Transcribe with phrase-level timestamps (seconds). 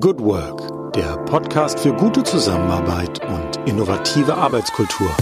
[0.00, 5.14] Good Work, der Podcast für gute Zusammenarbeit und innovative Arbeitskultur.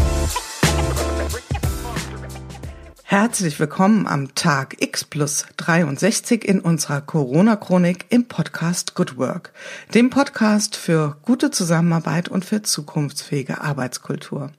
[3.03, 9.53] Herzlich willkommen am Tag X plus 63 in unserer Corona-Chronik im Podcast Good Work,
[9.93, 14.53] dem Podcast für gute Zusammenarbeit und für zukunftsfähige Arbeitskultur.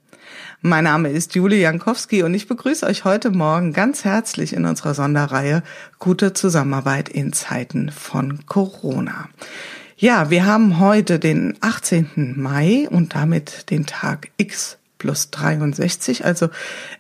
[0.60, 4.94] Mein Name ist Julie Jankowski und ich begrüße euch heute Morgen ganz herzlich in unserer
[4.94, 5.64] Sonderreihe
[6.00, 9.30] Gute Zusammenarbeit in Zeiten von Corona.
[10.02, 12.34] Ja, wir haben heute den 18.
[12.36, 16.26] Mai und damit den Tag X plus 63.
[16.26, 16.50] Also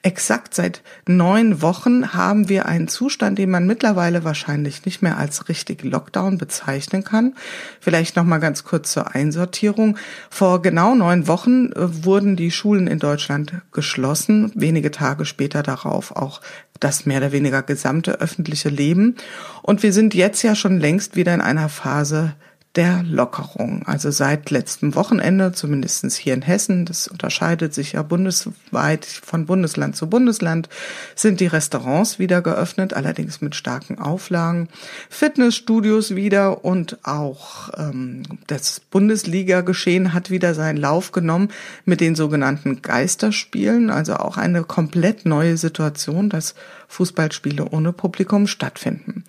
[0.03, 5.49] exakt seit neun Wochen haben wir einen Zustand, den man mittlerweile wahrscheinlich nicht mehr als
[5.49, 7.33] richtig Lockdown bezeichnen kann.
[7.79, 9.97] Vielleicht noch mal ganz kurz zur Einsortierung.
[10.29, 14.51] Vor genau neun Wochen äh, wurden die Schulen in Deutschland geschlossen.
[14.53, 16.39] Wenige Tage später darauf auch
[16.79, 19.15] das mehr oder weniger gesamte öffentliche Leben.
[19.63, 22.35] Und wir sind jetzt ja schon längst wieder in einer Phase
[22.75, 23.83] der Lockerung.
[23.85, 29.97] Also seit letztem Wochenende, zumindestens hier in Hessen, das unterscheidet sich ja bundesweit von Bundesland
[29.97, 30.69] zu Bundesland,
[31.13, 34.69] sind die Restaurants wieder geöffnet, allerdings mit starken Auflagen.
[35.09, 41.49] Fitnessstudios wieder und auch ähm, das Bundesliga-Geschehen hat wieder seinen Lauf genommen
[41.83, 46.55] mit den sogenannten Geisterspielen, also auch eine komplett neue Situation, dass
[46.87, 49.25] Fußballspiele ohne Publikum stattfinden.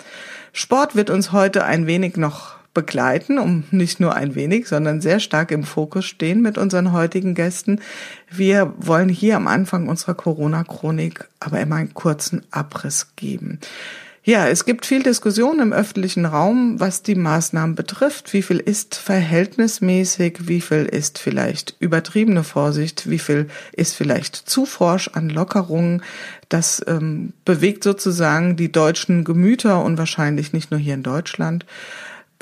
[0.52, 5.20] Sport wird uns heute ein wenig noch begleiten, um nicht nur ein wenig, sondern sehr
[5.20, 7.80] stark im Fokus stehen mit unseren heutigen Gästen.
[8.30, 13.58] Wir wollen hier am Anfang unserer Corona-Chronik aber immer einen kurzen Abriss geben.
[14.24, 18.32] Ja, es gibt viel Diskussion im öffentlichen Raum, was die Maßnahmen betrifft.
[18.32, 20.46] Wie viel ist verhältnismäßig?
[20.46, 23.10] Wie viel ist vielleicht übertriebene Vorsicht?
[23.10, 26.04] Wie viel ist vielleicht zu forsch an Lockerungen?
[26.48, 31.66] Das ähm, bewegt sozusagen die deutschen Gemüter und wahrscheinlich nicht nur hier in Deutschland.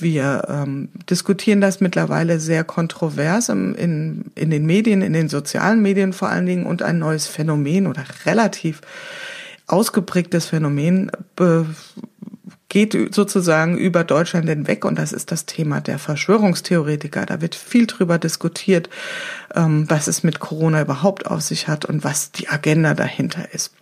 [0.03, 5.83] Wir ähm, diskutieren das mittlerweile sehr kontrovers im, in, in den Medien, in den sozialen
[5.83, 6.67] Medien vor allen Dingen.
[6.67, 8.81] Und ein neues Phänomen oder relativ
[9.67, 11.67] ausgeprägtes Phänomen be
[12.71, 17.27] geht sozusagen über Deutschland hinweg und das ist das Thema der Verschwörungstheoretiker.
[17.27, 18.89] Da wird viel drüber diskutiert,
[19.55, 23.75] ähm, was es mit Corona überhaupt auf sich hat und was die Agenda dahinter ist.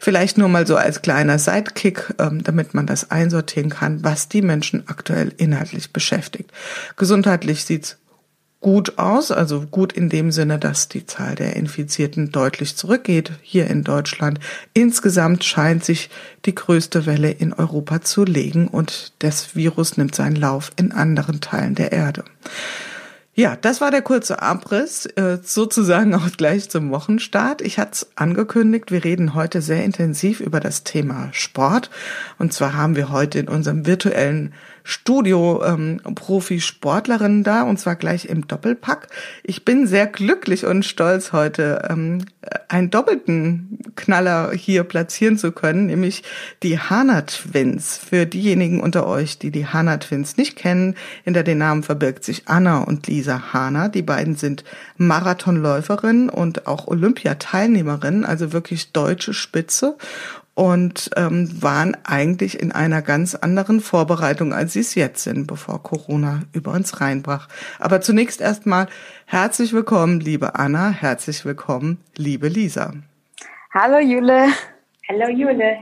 [0.00, 4.42] Vielleicht nur mal so als kleiner Sidekick, ähm, damit man das einsortieren kann, was die
[4.42, 6.52] Menschen aktuell inhaltlich beschäftigt.
[6.96, 7.98] Gesundheitlich sieht's
[8.66, 13.68] gut aus, also gut in dem Sinne, dass die Zahl der Infizierten deutlich zurückgeht hier
[13.68, 14.40] in Deutschland.
[14.74, 16.10] Insgesamt scheint sich
[16.46, 21.40] die größte Welle in Europa zu legen und das Virus nimmt seinen Lauf in anderen
[21.40, 22.24] Teilen der Erde.
[23.36, 27.62] Ja, das war der kurze Abriss, äh, sozusagen auch gleich zum Wochenstart.
[27.62, 31.90] Ich hatte es angekündigt, wir reden heute sehr intensiv über das Thema Sport.
[32.38, 34.54] Und zwar haben wir heute in unserem virtuellen
[34.88, 36.00] Studio ähm,
[37.42, 39.08] da und zwar gleich im Doppelpack.
[39.42, 42.24] Ich bin sehr glücklich und stolz heute ähm,
[42.68, 46.22] einen doppelten Knaller hier platzieren zu können, nämlich
[46.62, 47.98] die Hana Twins.
[47.98, 52.46] Für diejenigen unter euch, die die Hana Twins nicht kennen, hinter den Namen verbirgt sich
[52.46, 53.88] Anna und Lisa Hana.
[53.88, 54.62] Die beiden sind
[54.98, 59.96] Marathonläuferinnen und auch Olympiateilnehmerinnen, also wirklich deutsche Spitze
[60.56, 65.82] und ähm, waren eigentlich in einer ganz anderen Vorbereitung, als sie es jetzt sind, bevor
[65.82, 67.48] Corona über uns reinbrach.
[67.78, 68.86] Aber zunächst erstmal
[69.26, 72.94] herzlich willkommen, liebe Anna, herzlich willkommen, liebe Lisa.
[73.74, 74.48] Hallo Jule.
[75.10, 75.76] Hallo Jule.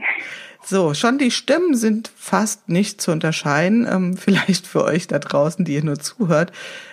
[0.61, 3.87] So, schon die Stimmen sind fast nicht zu unterscheiden.
[3.89, 6.51] Ähm, vielleicht für euch da draußen, die ihr nur zuhört,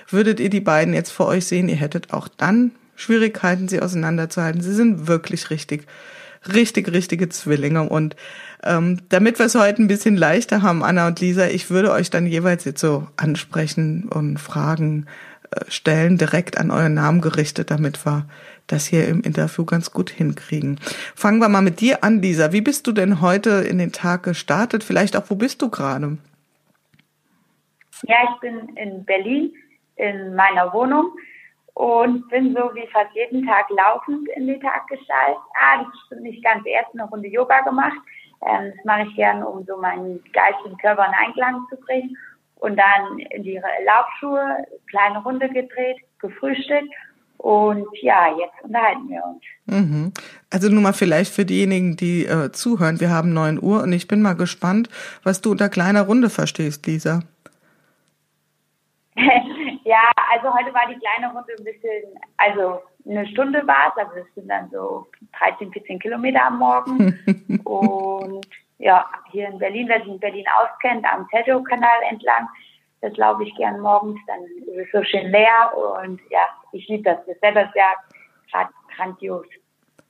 [0.09, 4.63] würdet ihr die beiden jetzt vor euch sehen, ihr hättet auch dann Schwierigkeiten, sie auseinanderzuhalten.
[4.63, 5.89] Sie sind wirklich richtig
[6.53, 7.89] richtig, richtige Zwillinge.
[7.89, 8.17] Und
[8.63, 12.11] ähm, damit wir es heute ein bisschen leichter haben, Anna und Lisa, ich würde euch
[12.11, 15.07] dann jeweils jetzt so ansprechen und Fragen
[15.51, 18.27] äh, stellen, direkt an euren Namen gerichtet, damit wir
[18.67, 20.79] das hier im Interview ganz gut hinkriegen.
[21.15, 22.53] Fangen wir mal mit dir an, Lisa.
[22.53, 24.85] Wie bist du denn heute in den Tag gestartet?
[24.85, 26.19] Vielleicht auch, wo bist du gerade?
[28.05, 29.53] Ja, ich bin in Berlin
[29.97, 31.13] in meiner Wohnung
[31.75, 35.41] und bin so wie fast jeden Tag laufend in den Tag gestaltet.
[35.55, 36.67] Ah, das stimmt nicht ganz.
[36.67, 37.97] Erst eine Runde Yoga gemacht.
[38.47, 42.17] Ähm, das mache ich gerne, um so meinen Geist und Körper in Einklang zu bringen.
[42.57, 46.93] Und dann in die Laufschuhe, kleine Runde gedreht, gefrühstückt.
[47.39, 49.43] Und ja, jetzt unterhalten wir uns.
[49.67, 50.13] Mhm.
[50.51, 53.01] Also nur mal vielleicht für diejenigen, die äh, zuhören.
[53.01, 54.89] Wir haben neun Uhr und ich bin mal gespannt,
[55.25, 57.21] was du unter kleiner Runde verstehst, Lisa.
[59.85, 64.21] Ja, also heute war die kleine Runde ein bisschen, also eine Stunde war es, aber
[64.21, 65.07] das sind dann so
[65.39, 67.19] 13, 14 Kilometer am Morgen.
[67.65, 68.47] und
[68.79, 72.49] ja, hier in Berlin, wer sich in Berlin auskennt, am Teltow-Kanal entlang,
[73.01, 77.03] Das laufe ich gern morgens, dann ist es so schön leer und ja, ich liebe
[77.03, 77.19] das.
[77.27, 79.47] Das Wetter ist ja grandios.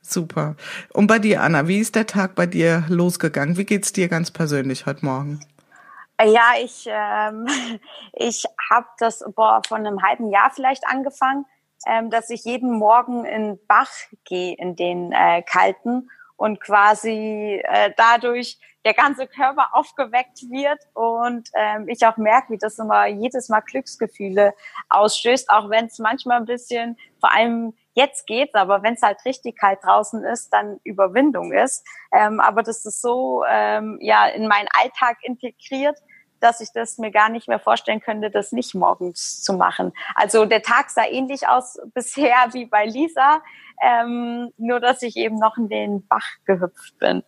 [0.01, 0.55] Super.
[0.93, 3.57] Und bei dir, Anna, wie ist der Tag bei dir losgegangen?
[3.57, 5.39] Wie geht's dir ganz persönlich heute Morgen?
[6.21, 7.47] Ja, ich, ähm,
[8.13, 11.45] ich habe das boah, vor einem halben Jahr vielleicht angefangen,
[11.85, 13.91] ähm, dass ich jeden Morgen in Bach
[14.23, 21.49] gehe, in den äh, kalten und quasi äh, dadurch der ganze Körper aufgeweckt wird und
[21.53, 24.53] ähm, ich auch merke, wie das immer jedes Mal Glücksgefühle
[24.89, 29.23] ausstößt, auch wenn es manchmal ein bisschen, vor allem jetzt geht's, aber wenn es halt
[29.25, 31.85] richtig kalt draußen ist, dann Überwindung ist.
[32.11, 35.97] Ähm, aber das ist so ähm, ja in meinen Alltag integriert,
[36.39, 39.93] dass ich das mir gar nicht mehr vorstellen könnte, das nicht morgens zu machen.
[40.15, 43.41] Also der Tag sah ähnlich aus bisher wie bei Lisa,
[43.81, 47.23] ähm, nur dass ich eben noch in den Bach gehüpft bin.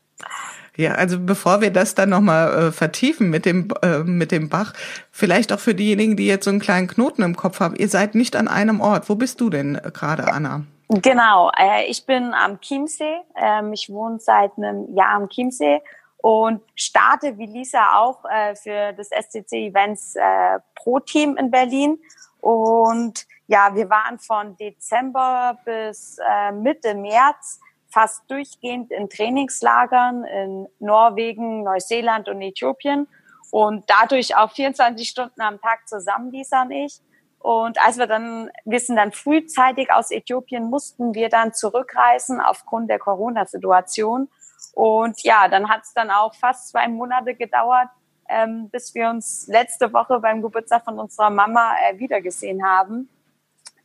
[0.77, 4.73] Ja, also bevor wir das dann nochmal äh, vertiefen mit dem, äh, mit dem Bach,
[5.11, 8.15] vielleicht auch für diejenigen, die jetzt so einen kleinen Knoten im Kopf haben, ihr seid
[8.15, 9.09] nicht an einem Ort.
[9.09, 10.63] Wo bist du denn äh, gerade, Anna?
[10.89, 13.21] Genau, äh, ich bin am Chiemsee.
[13.35, 15.81] Ähm, ich wohne seit einem Jahr am Chiemsee
[16.17, 21.99] und starte wie Lisa auch äh, für das SCC Events äh, Pro Team in Berlin.
[22.41, 27.59] Und ja, wir waren von Dezember bis äh, Mitte März
[27.95, 33.07] fast durchgehend in Trainingslagern in Norwegen, Neuseeland und Äthiopien
[33.51, 36.99] und dadurch auch 24 Stunden am Tag zusammen, Lisa und ich.
[37.39, 42.89] Und als wir dann, wir sind dann frühzeitig aus Äthiopien, mussten wir dann zurückreisen aufgrund
[42.89, 44.27] der Corona-Situation.
[44.73, 47.87] Und ja, dann hat es dann auch fast zwei Monate gedauert,
[48.27, 53.07] ähm, bis wir uns letzte Woche beim Geburtstag von unserer Mama äh, wiedergesehen haben.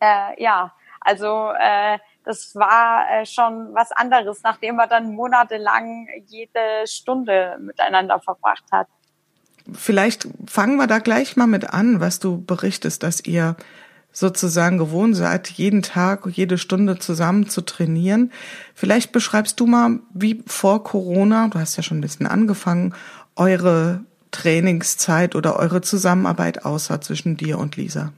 [0.00, 1.98] Äh, ja, also äh,
[2.30, 8.86] das war äh, schon was anderes, nachdem man dann monatelang jede Stunde miteinander verbracht hat.
[9.72, 13.56] Vielleicht fangen wir da gleich mal mit an, was du berichtest, dass ihr
[14.12, 18.32] sozusagen gewohnt seid, jeden Tag, jede Stunde zusammen zu trainieren.
[18.74, 22.94] Vielleicht beschreibst du mal, wie vor Corona, du hast ja schon ein bisschen angefangen,
[23.36, 28.12] eure Trainingszeit oder eure Zusammenarbeit aussah zwischen dir und Lisa.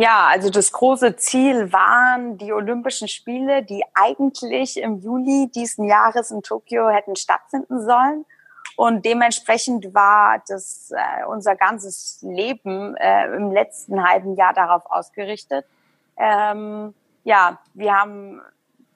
[0.00, 6.30] Ja, also das große Ziel waren die Olympischen Spiele, die eigentlich im Juli diesen Jahres
[6.30, 8.24] in Tokio hätten stattfinden sollen.
[8.76, 15.66] Und dementsprechend war das äh, unser ganzes Leben äh, im letzten halben Jahr darauf ausgerichtet.
[16.16, 16.94] Ähm,
[17.24, 18.40] ja, wir haben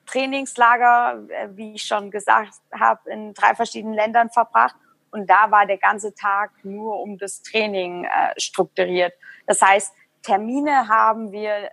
[0.07, 4.77] Trainingslager, äh, wie ich schon gesagt habe, in drei verschiedenen Ländern verbracht.
[5.11, 9.13] Und da war der ganze Tag nur um das Training äh, strukturiert.
[9.47, 9.93] Das heißt,
[10.25, 11.71] Termine haben wir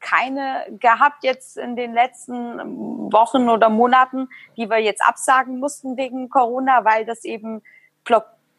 [0.00, 6.28] keine gehabt jetzt in den letzten Wochen oder Monaten, die wir jetzt absagen mussten wegen
[6.28, 7.62] Corona, weil das eben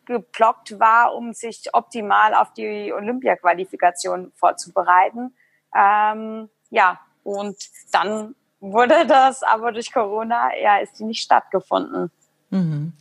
[0.05, 5.35] geblockt war, um sich optimal auf die Olympia-Qualifikation vorzubereiten.
[5.75, 7.57] Ähm, ja, und
[7.91, 12.09] dann wurde das aber durch Corona, ja, ist die nicht stattgefunden.
[12.49, 12.93] Mhm.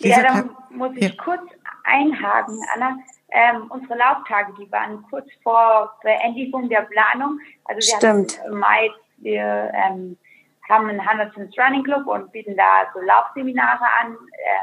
[0.00, 1.22] ja, da muss ich ja.
[1.22, 1.42] kurz
[1.84, 2.98] einhaken, Anna
[3.32, 7.38] ähm, unsere Lauftage, die waren kurz vor Beendigung der Planung.
[7.64, 8.40] Also wir Stimmt.
[8.46, 10.18] im Mai, wir ähm,
[10.68, 14.16] haben einen Hammersons Running Club und bieten da so Laufseminare an,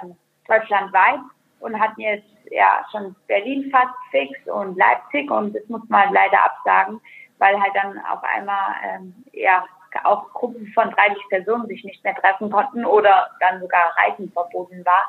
[0.03, 0.15] ähm,
[0.47, 1.19] deutschlandweit
[1.59, 6.43] und hatten jetzt ja schon Berlin fast fix und Leipzig und das muss man leider
[6.43, 7.01] absagen,
[7.37, 9.63] weil halt dann auf einmal ähm, ja
[10.03, 14.85] auch Gruppen von 30 Personen sich nicht mehr treffen konnten oder dann sogar Reisen verboten
[14.85, 15.07] war.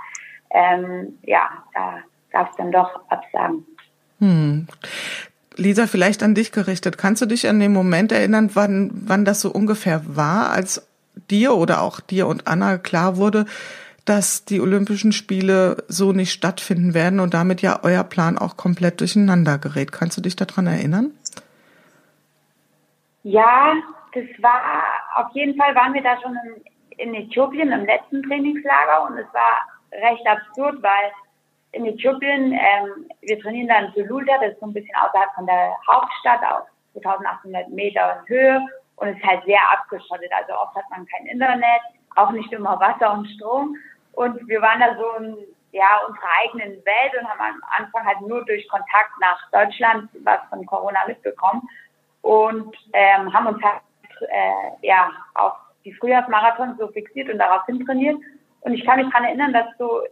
[0.51, 3.67] Ähm, ja, da gab es dann doch Absagen.
[4.19, 4.67] Hm.
[5.57, 6.97] Lisa, vielleicht an dich gerichtet.
[6.97, 10.87] Kannst du dich an den Moment erinnern, wann, wann das so ungefähr war, als
[11.31, 13.47] dir oder auch dir und Anna klar wurde,
[14.05, 19.01] dass die Olympischen Spiele so nicht stattfinden werden und damit ja euer Plan auch komplett
[19.01, 19.93] durcheinander gerät.
[19.93, 21.13] Kannst du dich daran erinnern?
[23.23, 23.75] Ja,
[24.15, 24.61] das war,
[25.17, 26.37] auf jeden Fall waren wir da schon
[26.97, 29.61] in, in Äthiopien im letzten Trainingslager und es war
[29.93, 31.13] recht absurd, weil
[31.73, 35.47] in Äthiopien, ähm, wir trainieren dann in Sululta, das ist so ein bisschen außerhalb von
[35.47, 36.67] der Hauptstadt, auf
[37.01, 38.61] 2800 Meter Höhe
[38.97, 40.31] und es ist halt sehr abgeschottet.
[40.37, 41.81] Also oft hat man kein Internet,
[42.17, 43.77] auch nicht immer Wasser und Strom.
[44.13, 45.37] Und wir waren da so in
[45.73, 50.41] ja, unserer eigenen Welt und haben am Anfang halt nur durch Kontakt nach Deutschland was
[50.49, 51.63] von Corona mitbekommen
[52.23, 53.81] und ähm, haben uns halt
[54.29, 55.53] äh, ja auf
[55.85, 58.17] die Frühjahrsmarathon so fixiert und daraufhin trainiert.
[58.63, 60.03] Und ich kann mich daran erinnern, dass so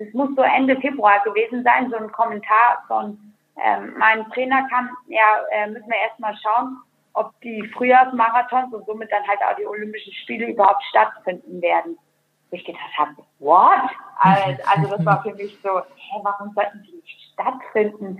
[0.00, 3.18] das muss so Ende Februar gewesen sein, so ein Kommentar von
[3.62, 5.20] ähm, meinem Trainer kam, ja,
[5.52, 6.78] äh, müssen wir erstmal schauen,
[7.12, 11.98] ob die Frühjahrsmarathons und somit dann halt auch die Olympischen Spiele überhaupt stattfinden werden.
[12.50, 13.90] ich gedacht habe, what?
[14.18, 18.18] Also das war für mich so, hä, warum sollten die nicht stattfinden?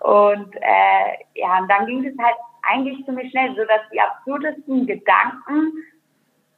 [0.00, 4.86] Und äh, ja, und dann ging es halt eigentlich ziemlich schnell, so dass die absurdesten
[4.86, 5.72] Gedanken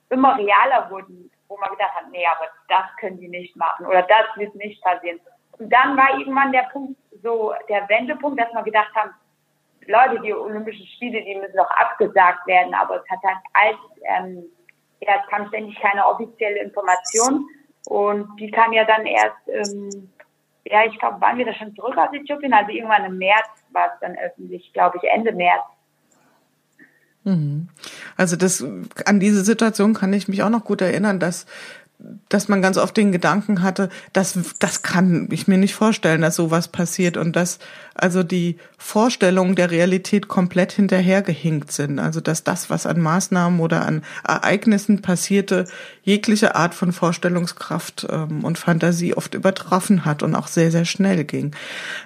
[0.09, 4.03] immer realer wurden, wo man gedacht hat, nee, aber das können die nicht machen oder
[4.03, 5.21] das wird nicht passieren.
[5.59, 9.11] Und dann war irgendwann der Punkt, so der Wendepunkt, dass wir gedacht haben,
[9.87, 14.45] Leute, die Olympischen Spiele, die müssen doch abgesagt werden, aber es hat halt als, ähm,
[15.01, 17.47] ja, es kam ständig keine offizielle Information
[17.87, 20.11] und die kam ja dann erst, ähm,
[20.65, 23.93] ja, ich glaube, waren wir da schon zurück aus Äthiopien, also irgendwann im März war
[23.93, 25.65] es dann öffentlich, glaube ich, Ende März.
[27.25, 27.69] Mhm.
[28.17, 28.65] Also das,
[29.05, 31.47] an diese Situation kann ich mich auch noch gut erinnern, dass
[32.29, 36.37] dass man ganz oft den Gedanken hatte, das, das kann ich mir nicht vorstellen, dass
[36.37, 37.59] sowas passiert und dass
[37.95, 41.99] also die Vorstellungen der Realität komplett hinterhergehinkt sind.
[41.99, 45.67] Also dass das, was an Maßnahmen oder an Ereignissen passierte,
[46.05, 51.25] jegliche Art von Vorstellungskraft ähm, und Fantasie oft übertroffen hat und auch sehr, sehr schnell
[51.25, 51.55] ging.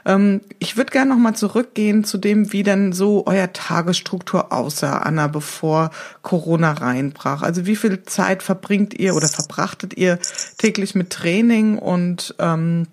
[0.05, 5.29] Ähm, ich würde gerne nochmal zurückgehen zu dem, wie denn so euer Tagesstruktur aussah, Anna,
[5.29, 5.91] bevor
[6.23, 7.43] Corona reinbrach.
[7.43, 10.19] Also wie viel Zeit verbringt ihr oder verbrachtet ihr
[10.59, 12.87] täglich mit Training und ähm,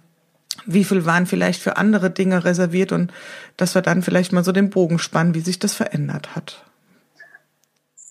[0.65, 3.11] wie viel waren vielleicht für andere Dinge reserviert und
[3.57, 6.63] dass wir dann vielleicht mal so den Bogen spannen, wie sich das verändert hat.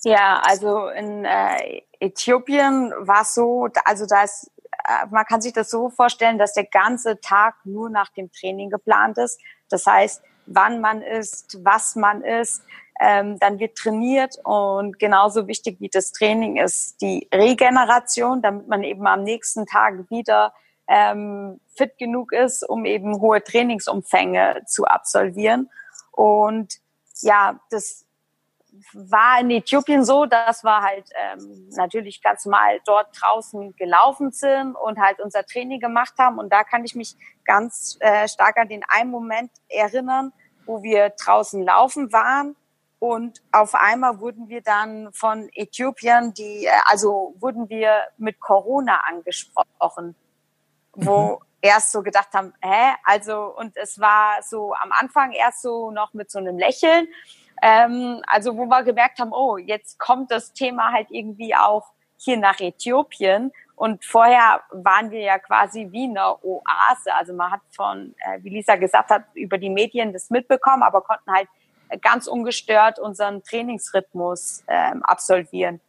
[0.05, 4.51] Ja, also in äh, Äthiopien war so, also da ist,
[4.85, 8.71] äh, man kann sich das so vorstellen, dass der ganze Tag nur nach dem Training
[8.71, 9.41] geplant ist.
[9.71, 12.65] Das heißt, wann man isst, was man isst,
[13.01, 18.83] ähm, dann wird trainiert und genauso wichtig wie das Training ist die Regeneration, damit man
[18.83, 20.53] eben am nächsten Tag wieder
[20.89, 25.71] ähm, fit genug ist, um eben hohe Trainingsumfänge zu absolvieren.
[26.11, 26.75] Und
[27.23, 28.05] ja, das
[28.93, 34.75] war in Äthiopien so, dass wir halt ähm, natürlich ganz mal dort draußen gelaufen sind
[34.75, 36.39] und halt unser Training gemacht haben.
[36.39, 40.33] Und da kann ich mich ganz äh, stark an den einen Moment erinnern,
[40.67, 42.57] wo wir draußen laufen waren
[42.99, 49.01] und auf einmal wurden wir dann von Äthiopien, die, äh, also wurden wir mit Corona
[49.09, 50.15] angesprochen
[50.95, 51.39] wo mhm.
[51.61, 56.15] erst so gedacht haben, hä, also und es war so am Anfang erst so noch
[56.15, 57.09] mit so einem Lächeln,
[57.63, 62.37] ähm, also wo wir gemerkt haben, oh, jetzt kommt das Thema halt irgendwie auch hier
[62.37, 63.53] nach Äthiopien.
[63.77, 68.51] Und vorher waren wir ja quasi wie eine Oase, also man hat von, äh, wie
[68.51, 71.49] Lisa gesagt hat, über die Medien das mitbekommen, aber konnten halt
[72.01, 75.81] ganz ungestört unseren Trainingsrhythmus ähm, absolvieren.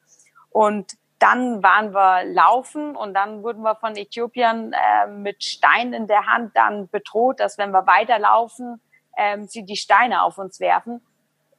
[0.49, 6.07] Und dann waren wir laufen und dann wurden wir von Äthiopien äh, mit Steinen in
[6.07, 8.81] der Hand dann bedroht, dass wenn wir weiterlaufen,
[9.17, 11.01] ähm, sie die Steine auf uns werfen.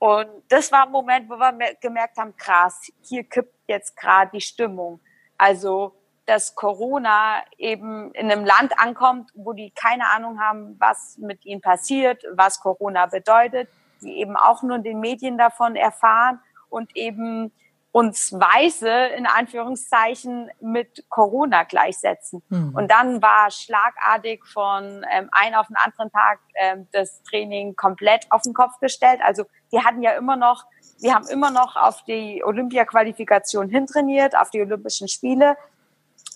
[0.04, 4.42] Und das war ein Moment, wo wir gemerkt haben, krass, hier kippt jetzt gerade die
[4.42, 5.00] Stimmung.
[5.38, 5.94] Also,
[6.26, 11.62] dass Corona eben in einem Land ankommt, wo die keine Ahnung haben, was mit ihnen
[11.62, 13.70] passiert, was Corona bedeutet,
[14.02, 17.50] die eben auch nur in den Medien davon erfahren und eben
[17.94, 22.42] uns Weiße in Anführungszeichen mit Corona gleichsetzen.
[22.48, 22.74] Mhm.
[22.74, 28.26] Und dann war schlagartig von ähm, einem auf den anderen Tag ähm, das Training komplett
[28.30, 29.20] auf den Kopf gestellt.
[29.22, 30.64] Also wir hatten ja immer noch,
[30.98, 35.56] wir haben immer noch auf die Olympia-Qualifikation hintrainiert, auf die Olympischen Spiele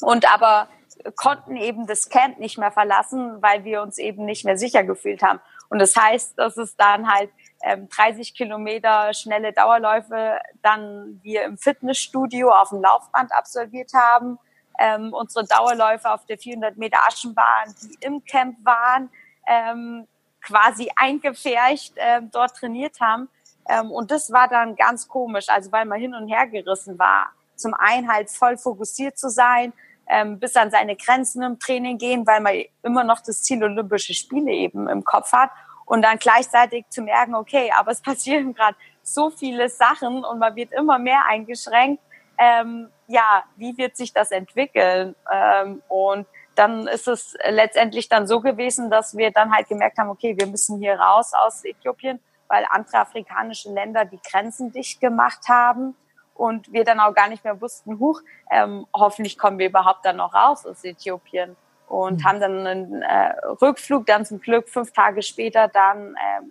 [0.00, 0.69] und aber
[1.17, 5.25] konnten eben das Camp nicht mehr verlassen, weil wir uns eben nicht mehr sicher gefühlt
[5.25, 5.41] haben.
[5.71, 7.31] Und das heißt, dass es dann halt
[7.62, 14.38] ähm, 30 Kilometer schnelle Dauerläufe dann wir im Fitnessstudio auf dem Laufband absolviert haben.
[14.79, 19.11] Ähm, unsere Dauerläufe auf der 400 Meter Aschenbahn, die im Camp waren,
[19.49, 20.07] ähm,
[20.41, 23.29] quasi eingefärcht äh, dort trainiert haben.
[23.69, 27.33] Ähm, und das war dann ganz komisch, also weil man hin und her gerissen war.
[27.57, 29.73] Zum einen halt voll fokussiert zu sein,
[30.09, 34.15] ähm, bis an seine Grenzen im Training gehen, weil man immer noch das Ziel Olympische
[34.15, 35.50] Spiele eben im Kopf hat
[35.88, 40.54] und dann gleichzeitig zu merken, okay, aber es passieren gerade so viele Sachen und man
[40.54, 42.02] wird immer mehr eingeschränkt.
[42.38, 45.16] Ähm, ja, wie wird sich das entwickeln?
[45.33, 50.11] Ähm, und dann ist es letztendlich dann so gewesen, dass wir dann halt gemerkt haben,
[50.11, 55.49] okay, wir müssen hier raus aus Äthiopien, weil andere afrikanische Länder die Grenzen dicht gemacht
[55.49, 55.97] haben
[56.35, 60.16] und wir dann auch gar nicht mehr wussten, huch, ähm, hoffentlich kommen wir überhaupt dann
[60.16, 61.57] noch raus aus Äthiopien
[61.88, 62.25] und mhm.
[62.25, 66.42] haben dann einen äh, Rückflug dann zum Glück fünf Tage später dann äh,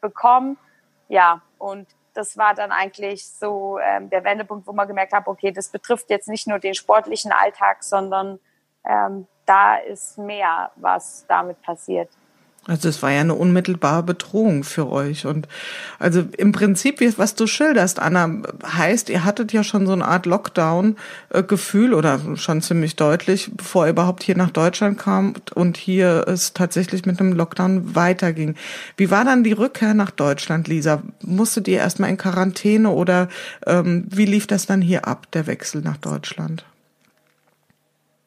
[0.00, 0.56] bekommen.
[1.08, 5.50] Ja, und das war dann eigentlich so ähm, der Wendepunkt, wo man gemerkt hat, okay,
[5.50, 8.38] das betrifft jetzt nicht nur den sportlichen Alltag, sondern
[8.84, 12.08] ähm, da ist mehr, was damit passiert.
[12.66, 15.26] Also es war ja eine unmittelbare Bedrohung für euch.
[15.26, 15.48] Und
[15.98, 20.24] also im Prinzip, was du schilderst, Anna, heißt, ihr hattet ja schon so eine Art
[20.24, 26.54] Lockdown-Gefühl oder schon ziemlich deutlich, bevor ihr überhaupt hier nach Deutschland kam und hier es
[26.54, 28.54] tatsächlich mit einem Lockdown weiterging.
[28.96, 31.02] Wie war dann die Rückkehr nach Deutschland, Lisa?
[31.22, 33.28] Musstet ihr erstmal in Quarantäne oder
[33.66, 36.64] ähm, wie lief das dann hier ab, der Wechsel nach Deutschland?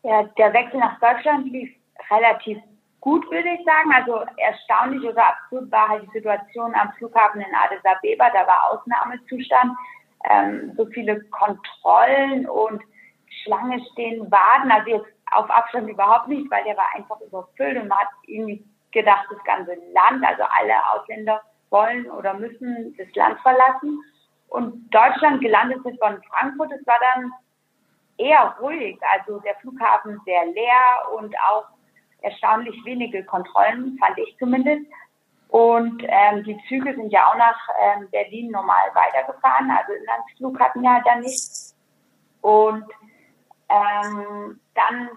[0.04, 1.70] Ja, der Wechsel nach Deutschland lief
[2.10, 2.58] relativ
[3.08, 3.90] gut, würde ich sagen.
[3.94, 8.30] Also erstaunlich oder absurd war halt die Situation am Flughafen in Addis Abeba.
[8.32, 9.72] Da war Ausnahmezustand.
[10.30, 12.84] Ähm, so viele Kontrollen und
[13.44, 14.70] Schlange stehen, Warten.
[14.72, 18.66] Also jetzt auf Abstand überhaupt nicht, weil der war einfach überfüllt und man hat irgendwie
[18.92, 24.02] gedacht, das ganze Land, also alle Ausländer wollen oder müssen das Land verlassen.
[24.50, 26.74] Und Deutschland gelandet ist von Frankfurt.
[26.74, 27.32] Es war dann
[28.18, 29.00] eher ruhig.
[29.14, 31.77] Also der Flughafen sehr leer und auch
[32.30, 34.86] erstaunlich wenige Kontrollen, fand ich zumindest.
[35.50, 40.84] Und ähm, die Züge sind ja auch nach ähm, Berlin normal weitergefahren, also Inlandsflug hatten
[40.84, 41.74] ja dann nicht.
[42.42, 42.86] Und
[43.70, 45.10] ähm, dann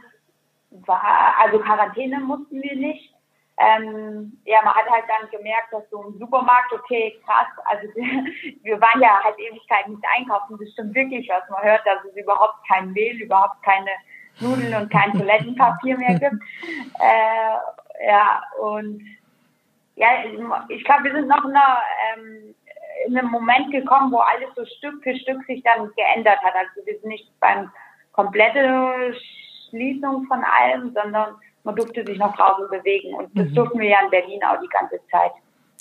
[0.71, 3.12] war, also Quarantäne mussten wir nicht.
[3.59, 7.88] Ähm, ja, man hat halt dann gemerkt, dass so ein Supermarkt, okay, krass, also
[8.62, 12.17] wir waren ja halt Ewigkeiten nicht einkaufen, das stimmt wirklich, was man hört, dass es
[12.17, 13.90] überhaupt kein Mehl, überhaupt keine
[14.39, 16.37] Nudeln und kein Toilettenpapier mehr gibt.
[17.03, 19.03] Äh, ja, und
[19.97, 20.07] ja,
[20.69, 21.79] ich glaube, wir sind noch in, einer,
[22.15, 22.55] ähm,
[23.07, 26.55] in einem Moment gekommen, wo alles so Stück für Stück sich dann geändert hat.
[26.55, 27.71] Also wir sind nicht beim
[28.13, 29.15] komplette
[29.69, 33.15] Schließung von allem, sondern man durfte sich noch draußen bewegen.
[33.15, 33.55] Und das mhm.
[33.55, 35.33] durften wir ja in Berlin auch die ganze Zeit.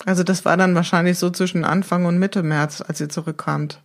[0.06, 3.82] Also das war dann wahrscheinlich so zwischen Anfang und Mitte März, als ihr zurückkamt.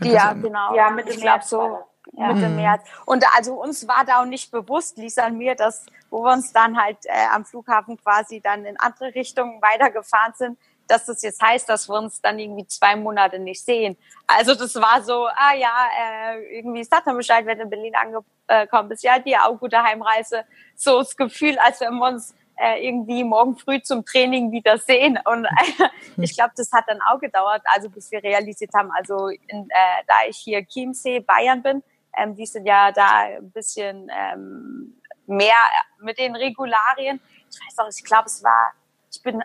[0.00, 0.74] ja, genau.
[0.74, 1.50] Ja, Mitte ich März.
[1.50, 1.80] So
[2.12, 2.32] ja.
[2.32, 2.56] Mitte mhm.
[2.56, 2.82] März.
[3.06, 6.52] Und also uns war da auch nicht bewusst, Lisa und mir, dass, wo wir uns
[6.52, 11.40] dann halt äh, am Flughafen quasi dann in andere Richtungen weitergefahren sind, dass das jetzt
[11.40, 13.96] heißt, dass wir uns dann irgendwie zwei Monate nicht sehen.
[14.26, 17.94] Also das war so, ah ja, äh, irgendwie sagt er Bescheid, wenn du in Berlin
[17.94, 20.44] angekommen bist, ja, dir auch gute Heimreise.
[20.74, 25.18] So das Gefühl, als wenn wir uns äh, irgendwie morgen früh zum Training wieder sehen.
[25.24, 29.28] Und äh, ich glaube, das hat dann auch gedauert, also bis wir realisiert haben, also
[29.28, 31.82] in, äh, da ich hier Chiemsee, Bayern bin,
[32.16, 35.54] ähm, die sind ja da ein bisschen ähm, mehr
[36.00, 37.20] mit den Regularien.
[37.50, 38.72] Ich weiß auch, ich glaube, es war,
[39.10, 39.42] ich bin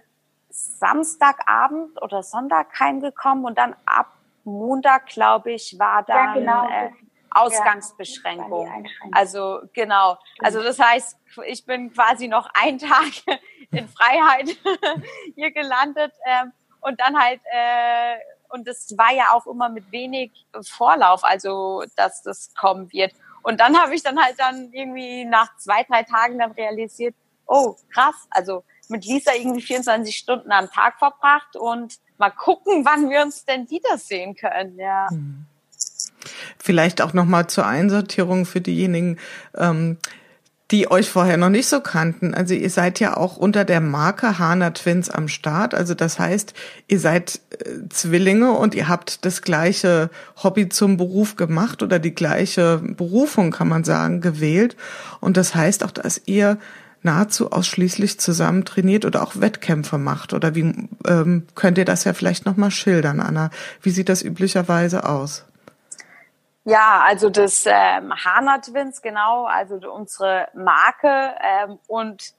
[0.50, 6.70] Samstagabend oder Sonntag heimgekommen und dann ab Montag, glaube ich, war dann ja, genau.
[6.70, 6.90] äh,
[7.32, 8.66] Ausgangsbeschränkung.
[8.66, 10.18] Ja, also genau.
[10.40, 13.12] Also das heißt, ich bin quasi noch einen Tag
[13.72, 14.58] in Freiheit
[15.36, 18.18] hier gelandet ähm, und dann halt äh,
[18.50, 20.32] und das war ja auch immer mit wenig
[20.62, 23.14] Vorlauf, also dass das kommen wird.
[23.44, 27.76] Und dann habe ich dann halt dann irgendwie nach zwei, drei Tagen dann realisiert, oh
[27.94, 33.22] krass, also mit Lisa irgendwie 24 Stunden am Tag verbracht und mal gucken, wann wir
[33.22, 35.08] uns denn wiedersehen können, ja.
[35.10, 35.46] Hm.
[36.60, 39.20] Vielleicht auch nochmal zur Einsortierung für diejenigen,
[39.56, 39.98] ähm,
[40.72, 42.34] die euch vorher noch nicht so kannten.
[42.34, 45.74] Also ihr seid ja auch unter der Marke Hana Twins am Start.
[45.74, 46.54] Also das heißt,
[46.88, 50.10] ihr seid äh, Zwillinge und ihr habt das gleiche
[50.44, 54.76] Hobby zum Beruf gemacht oder die gleiche Berufung, kann man sagen, gewählt.
[55.22, 56.58] Und das heißt auch, dass ihr
[57.02, 60.34] nahezu ausschließlich zusammen trainiert oder auch Wettkämpfe macht.
[60.34, 60.74] Oder wie
[61.08, 63.52] ähm, könnt ihr das ja vielleicht nochmal schildern, Anna?
[63.82, 65.46] Wie sieht das üblicherweise aus?
[66.70, 72.34] Ja, also das ähm, Hana Twins, genau, also unsere Marke ähm, und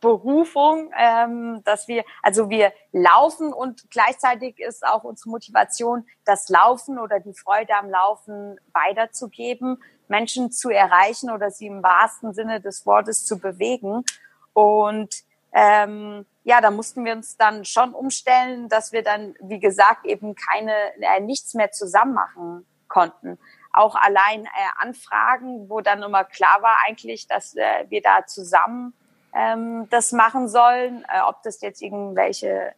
[0.00, 7.00] Berufung, ähm, dass wir, also wir laufen und gleichzeitig ist auch unsere Motivation, das Laufen
[7.00, 12.86] oder die Freude am Laufen weiterzugeben, Menschen zu erreichen oder sie im wahrsten Sinne des
[12.86, 14.04] Wortes zu bewegen.
[14.52, 15.12] Und
[15.52, 20.36] ähm, ja, da mussten wir uns dann schon umstellen, dass wir dann, wie gesagt, eben
[20.36, 23.40] keine, äh, nichts mehr zusammen machen konnten
[23.72, 28.94] auch allein äh, Anfragen, wo dann immer klar war eigentlich, dass äh, wir da zusammen
[29.34, 32.74] ähm, das machen sollen, äh, ob das jetzt irgendwelche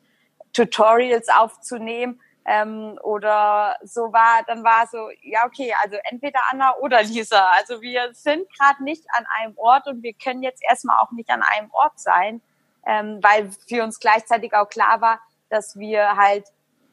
[0.52, 7.02] Tutorials aufzunehmen ähm, oder so war, dann war so, ja okay, also entweder Anna oder
[7.02, 7.50] Lisa.
[7.52, 11.30] Also wir sind gerade nicht an einem Ort und wir können jetzt erstmal auch nicht
[11.30, 12.40] an einem Ort sein,
[12.86, 16.46] ähm, weil für uns gleichzeitig auch klar war, dass wir halt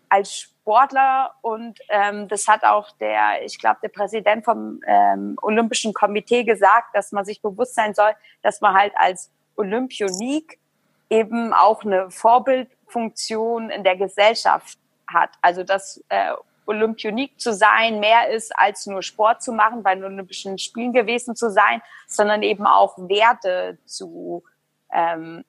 [0.09, 5.93] als Sportler und ähm, das hat auch der, ich glaube, der Präsident vom ähm, Olympischen
[5.93, 8.12] Komitee gesagt, dass man sich bewusst sein soll,
[8.43, 10.60] dass man halt als Olympionik
[11.10, 15.32] eben auch eine Vorbildfunktion in der Gesellschaft hat.
[15.41, 16.32] Also dass äh,
[16.67, 21.36] Olympionik zu sein mehr ist, als nur Sport zu machen, bei den Olympischen Spielen gewesen
[21.36, 24.43] zu sein, sondern eben auch Werte zu
[24.93, 25.43] ähm,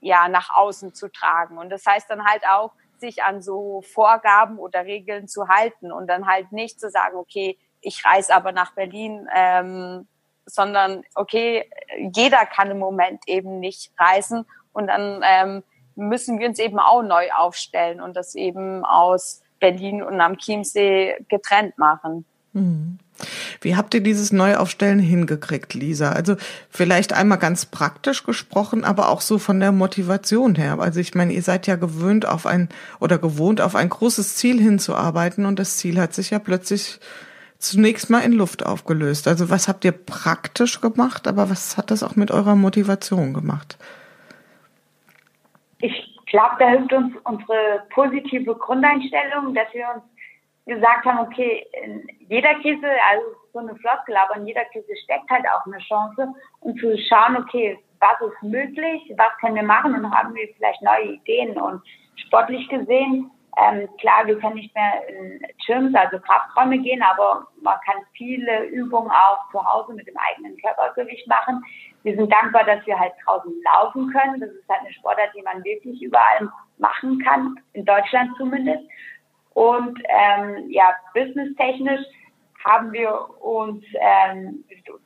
[0.00, 1.58] ja nach außen zu tragen.
[1.58, 6.06] Und das heißt dann halt auch, sich an so Vorgaben oder Regeln zu halten und
[6.06, 10.06] dann halt nicht zu sagen, okay, ich reise aber nach Berlin, ähm,
[10.46, 11.68] sondern okay,
[12.14, 15.62] jeder kann im Moment eben nicht reisen und dann ähm,
[15.94, 21.16] müssen wir uns eben auch neu aufstellen und das eben aus Berlin und am Chiemsee
[21.28, 22.24] getrennt machen.
[22.52, 22.98] Mhm.
[23.60, 26.12] Wie habt ihr dieses Neuaufstellen hingekriegt, Lisa?
[26.12, 26.36] Also
[26.70, 30.78] vielleicht einmal ganz praktisch gesprochen, aber auch so von der Motivation her.
[30.80, 34.60] Also ich meine, ihr seid ja gewöhnt auf ein oder gewohnt auf ein großes Ziel
[34.60, 37.00] hinzuarbeiten und das Ziel hat sich ja plötzlich
[37.58, 39.28] zunächst mal in Luft aufgelöst.
[39.28, 43.78] Also was habt ihr praktisch gemacht, aber was hat das auch mit eurer Motivation gemacht?
[45.78, 45.92] Ich
[46.26, 50.04] glaube, da hilft uns unsere positive Grundeinstellung, dass wir uns
[50.66, 55.28] gesagt haben, okay, in jeder Krise, also so eine Floskel, aber in jeder Krise steckt
[55.30, 56.28] halt auch eine Chance
[56.60, 60.82] und zu schauen, okay, was ist möglich, was können wir machen und haben wir vielleicht
[60.82, 61.82] neue Ideen und
[62.16, 67.76] sportlich gesehen, ähm, klar, wir können nicht mehr in Gyms, also Krafträume gehen, aber man
[67.84, 71.62] kann viele Übungen auch zu Hause mit dem eigenen Körpergewicht machen.
[72.02, 74.40] Wir sind dankbar, dass wir halt draußen laufen können.
[74.40, 78.84] Das ist halt eine Sportart, die man wirklich überall machen kann, in Deutschland zumindest.
[79.54, 82.04] Und ähm, ja, businesstechnisch
[82.64, 84.64] haben wir uns, ähm,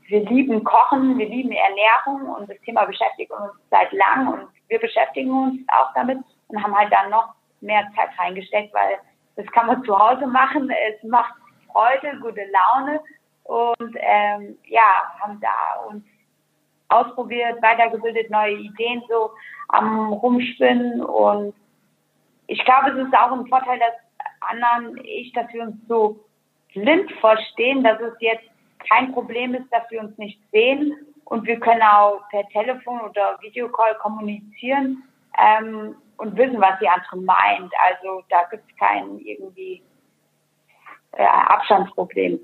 [0.09, 4.81] wir lieben Kochen, wir lieben Ernährung und das Thema beschäftigt uns seit langem und wir
[4.81, 8.99] beschäftigen uns auch damit und haben halt dann noch mehr Zeit reingesteckt, weil
[9.37, 10.71] das kann man zu Hause machen.
[10.71, 11.35] Es macht
[11.73, 13.01] Freude, gute Laune
[13.45, 16.05] und ähm, ja, haben da uns
[16.89, 19.31] ausprobiert, weitergebildet, neue Ideen so
[19.69, 21.55] am Rumspinnen und
[22.47, 23.95] ich glaube, es ist auch ein Vorteil, dass
[24.49, 26.25] anderen ich, dass wir uns so
[26.73, 28.45] blind verstehen, dass es jetzt
[28.89, 33.39] kein Problem ist, dass wir uns nicht sehen und wir können auch per Telefon oder
[33.41, 35.03] Videocall kommunizieren
[35.39, 37.73] ähm, und wissen, was die andere meint.
[37.91, 39.83] Also da gibt es kein irgendwie
[41.13, 42.39] äh, Abstandsproblem.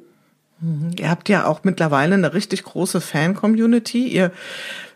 [0.61, 0.95] Mhm.
[0.99, 4.09] Ihr habt ja auch mittlerweile eine richtig große Fan-Community.
[4.09, 4.33] Ihr,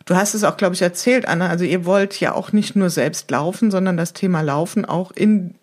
[0.07, 1.49] du hast es auch, glaube ich, erzählt, Anna.
[1.49, 5.55] Also ihr wollt ja auch nicht nur selbst laufen, sondern das Thema Laufen auch in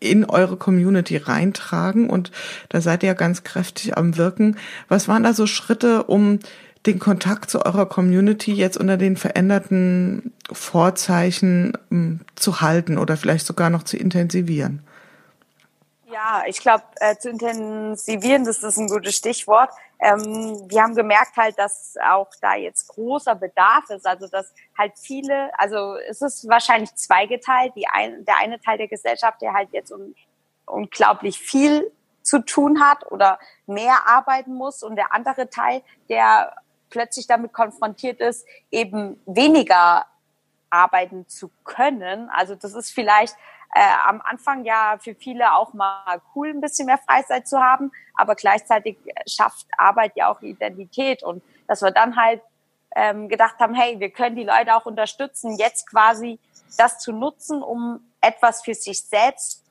[0.00, 2.32] in eure Community reintragen und
[2.70, 4.56] da seid ihr ganz kräftig am Wirken.
[4.88, 6.40] Was waren da so Schritte, um
[6.86, 13.46] den Kontakt zu eurer Community jetzt unter den veränderten Vorzeichen um, zu halten oder vielleicht
[13.46, 14.80] sogar noch zu intensivieren?
[16.12, 19.70] Ja, ich glaube, äh, zu intensivieren, das ist ein gutes Stichwort.
[20.00, 24.92] Ähm, wir haben gemerkt halt, dass auch da jetzt großer Bedarf ist, also dass halt
[24.98, 27.74] viele, also es ist wahrscheinlich zweigeteilt.
[27.76, 30.14] Die ein, der eine Teil der Gesellschaft, der halt jetzt un,
[30.66, 31.92] unglaublich viel
[32.22, 36.56] zu tun hat oder mehr arbeiten muss und der andere Teil, der
[36.88, 40.06] plötzlich damit konfrontiert ist, eben weniger
[40.70, 42.30] arbeiten zu können.
[42.30, 43.36] Also das ist vielleicht
[43.74, 47.92] äh, am Anfang ja für viele auch mal cool, ein bisschen mehr Freizeit zu haben,
[48.14, 52.42] aber gleichzeitig schafft Arbeit ja auch Identität und dass wir dann halt
[52.96, 56.38] ähm, gedacht haben, hey, wir können die Leute auch unterstützen, jetzt quasi
[56.76, 59.64] das zu nutzen, um etwas für sich selbst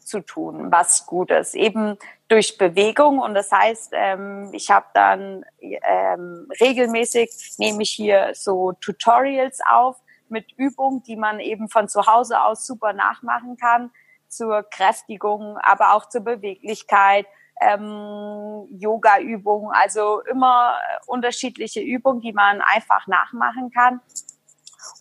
[0.00, 3.18] zu tun, was gut ist, eben durch Bewegung.
[3.18, 9.96] Und das heißt, ähm, ich habe dann ähm, regelmäßig nehme ich hier so Tutorials auf,
[10.30, 13.90] mit Übungen, die man eben von zu Hause aus super nachmachen kann,
[14.28, 17.26] zur Kräftigung, aber auch zur Beweglichkeit,
[17.60, 24.00] ähm, Yoga-Übungen, also immer unterschiedliche Übungen, die man einfach nachmachen kann.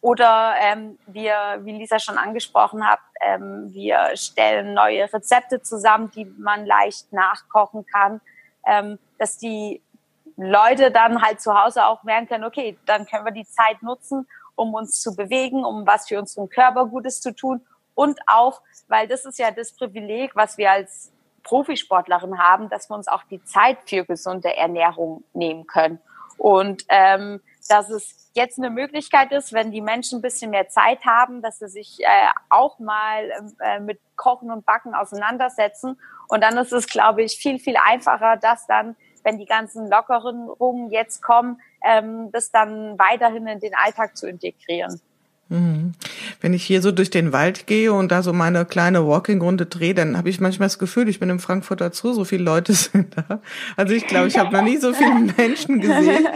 [0.01, 6.25] Oder ähm, wir, wie Lisa schon angesprochen hat, ähm, wir stellen neue Rezepte zusammen, die
[6.25, 8.21] man leicht nachkochen kann,
[8.65, 9.81] ähm, dass die
[10.37, 14.27] Leute dann halt zu Hause auch merken können, okay, dann können wir die Zeit nutzen,
[14.55, 17.61] um uns zu bewegen, um was für unseren Körper Gutes zu tun
[17.95, 21.11] und auch, weil das ist ja das Privileg, was wir als
[21.43, 25.99] Profisportlerin haben, dass wir uns auch die Zeit für gesunde Ernährung nehmen können.
[26.37, 27.39] Und ähm,
[27.69, 31.59] dass es jetzt eine Möglichkeit ist, wenn die Menschen ein bisschen mehr Zeit haben, dass
[31.59, 35.99] sie sich äh, auch mal äh, mit Kochen und Backen auseinandersetzen.
[36.27, 40.91] Und dann ist es, glaube ich, viel, viel einfacher, dass dann, wenn die ganzen Lockerungen
[40.91, 45.01] jetzt kommen, ähm, das dann weiterhin in den Alltag zu integrieren.
[45.49, 45.93] Mhm.
[46.41, 49.93] Wenn ich hier so durch den Wald gehe und da so meine kleine Walking-Runde drehe,
[49.93, 53.15] dann habe ich manchmal das Gefühl, ich bin im Frankfurter Zoo, so viele Leute sind
[53.15, 53.41] da.
[53.75, 56.27] Also ich glaube, ich habe noch nie so viele Menschen gesehen.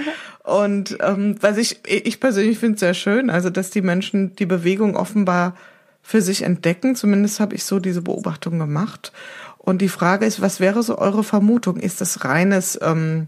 [0.43, 4.45] Und ähm, was ich, ich persönlich finde es sehr schön, also dass die Menschen die
[4.45, 5.55] Bewegung offenbar
[6.01, 6.95] für sich entdecken.
[6.95, 9.11] Zumindest habe ich so diese Beobachtung gemacht.
[9.59, 11.77] Und die Frage ist, was wäre so eure Vermutung?
[11.77, 13.27] Ist das reines ähm,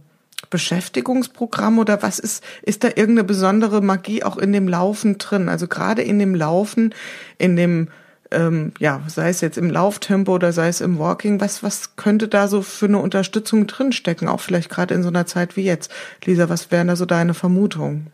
[0.49, 5.49] Beschäftigungsprogramm oder was ist, ist da irgendeine besondere Magie auch in dem Laufen drin?
[5.49, 6.95] Also gerade in dem Laufen,
[7.37, 7.89] in dem,
[8.31, 12.27] ähm, ja, sei es jetzt im Lauftempo oder sei es im Walking, was, was könnte
[12.27, 15.91] da so für eine Unterstützung drinstecken, auch vielleicht gerade in so einer Zeit wie jetzt?
[16.25, 18.11] Lisa, was wären da so deine Vermutungen?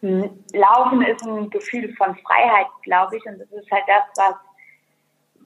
[0.00, 4.34] Hm, Laufen ist ein Gefühl von Freiheit, glaube ich, und das ist halt das, was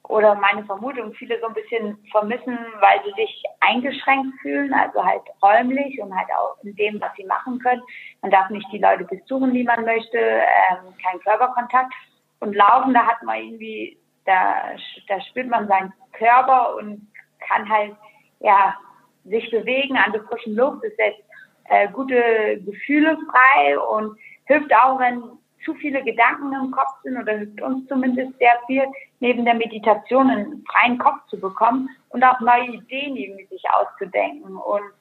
[0.09, 5.23] oder meine Vermutung viele so ein bisschen vermissen, weil sie sich eingeschränkt fühlen, also halt
[5.43, 7.83] räumlich und halt auch in dem, was sie machen können.
[8.21, 11.93] Man darf nicht die Leute besuchen, die man möchte, ähm, kein Körperkontakt.
[12.41, 14.73] Und Laufen, da hat man irgendwie, da,
[15.09, 17.09] da spürt man seinen Körper und
[17.47, 17.95] kann halt,
[18.41, 18.77] ja,
[19.25, 21.23] sich bewegen an der frischen Luft, ist jetzt
[21.67, 25.23] äh, gute Gefühle frei und hilft auch, wenn
[25.65, 28.85] zu viele Gedanken im Kopf sind oder hilft uns zumindest sehr viel,
[29.21, 34.57] neben der Meditation einen freien Kopf zu bekommen und auch neue Ideen irgendwie sich auszudenken.
[34.57, 34.93] Und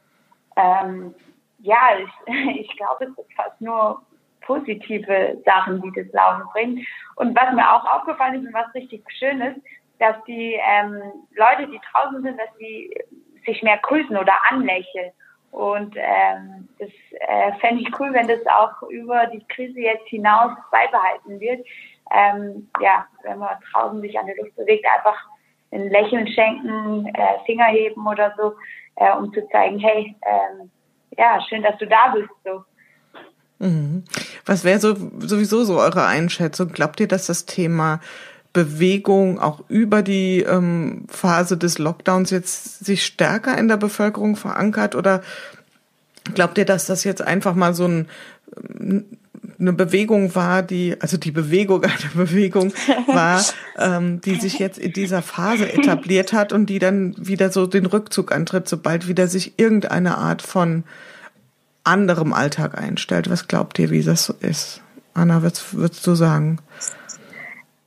[0.55, 1.15] ähm,
[1.59, 4.01] ja, ich, ich glaube, es ist fast nur
[4.41, 6.87] positive Sachen, die das Laufen bringt.
[7.15, 9.59] Und was mir auch aufgefallen ist und was richtig schön ist,
[9.99, 11.01] dass die ähm,
[11.35, 12.91] Leute, die draußen sind, dass sie
[13.45, 15.11] sich mehr grüßen oder anlächeln.
[15.51, 20.51] Und ähm, das äh, fände ich cool, wenn das auch über die Krise jetzt hinaus
[20.71, 21.65] beibehalten wird.
[22.13, 25.17] Ähm, ja, wenn man draußen sich an der Luft bewegt, einfach
[25.71, 28.53] ein Lächeln schenken, äh, Finger heben oder so,
[28.95, 30.69] äh, um zu zeigen, hey, ähm,
[31.17, 32.29] ja, schön, dass du da bist.
[32.43, 32.63] So.
[33.59, 34.03] Mhm.
[34.45, 36.69] Was wäre so sowieso so eure Einschätzung?
[36.69, 37.99] Glaubt ihr, dass das Thema
[38.53, 44.95] Bewegung auch über die ähm, Phase des Lockdowns jetzt sich stärker in der Bevölkerung verankert
[44.95, 45.21] oder
[46.33, 48.07] glaubt ihr, dass das jetzt einfach mal so ein,
[49.59, 52.73] eine Bewegung war, die, also die Bewegung eine Bewegung
[53.07, 53.43] war,
[53.77, 57.85] ähm, die sich jetzt in dieser Phase etabliert hat und die dann wieder so den
[57.85, 60.83] Rückzug antritt, sobald wieder sich irgendeine Art von
[61.83, 63.29] anderem Alltag einstellt.
[63.29, 64.81] Was glaubt ihr, wie das so ist?
[65.13, 66.59] Anna, würdest, würdest du sagen?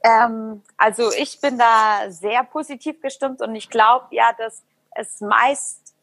[0.04, 4.62] Ähm, also ich bin da sehr positiv gestimmt und ich glaube ja, dass
[4.94, 5.94] es meist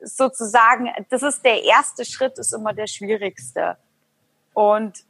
[0.00, 3.78] sozusagen, das ist der erste Schritt, ist immer der schwierigste.
[4.52, 5.04] Und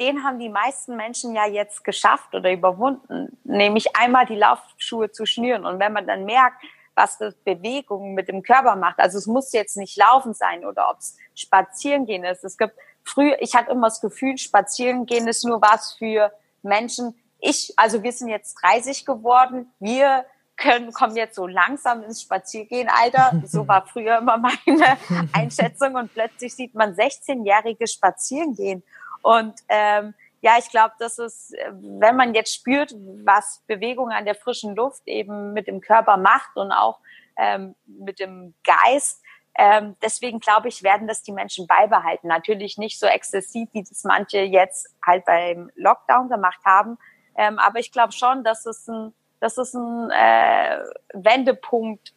[0.00, 5.26] den haben die meisten Menschen ja jetzt geschafft oder überwunden, nämlich einmal die Laufschuhe zu
[5.26, 5.64] schnüren.
[5.64, 6.64] Und wenn man dann merkt,
[6.96, 10.90] was das Bewegung mit dem Körper macht, also es muss jetzt nicht laufen sein oder
[10.90, 12.42] ob es spazieren gehen ist.
[12.42, 16.32] Es gibt früher, ich hatte immer das Gefühl, spazieren gehen ist nur was für
[16.62, 17.14] Menschen.
[17.38, 19.72] Ich, also wir sind jetzt 30 geworden.
[19.78, 20.24] Wir
[20.56, 23.42] können, kommen jetzt so langsam ins Spaziergehen-Alter.
[23.46, 24.98] So war früher immer meine
[25.32, 25.94] Einschätzung.
[25.94, 28.82] Und plötzlich sieht man 16-Jährige spazieren gehen.
[29.22, 34.34] Und ähm, ja, ich glaube, dass es, wenn man jetzt spürt, was Bewegung an der
[34.34, 36.98] frischen Luft eben mit dem Körper macht und auch
[37.36, 39.19] ähm, mit dem Geist,
[39.54, 42.28] ähm, deswegen glaube ich, werden das die Menschen beibehalten.
[42.28, 46.98] Natürlich nicht so exzessiv, wie das manche jetzt halt beim Lockdown gemacht haben.
[47.36, 50.78] Ähm, aber ich glaube schon, dass es ein, dass es ein äh,
[51.14, 52.14] Wendepunkt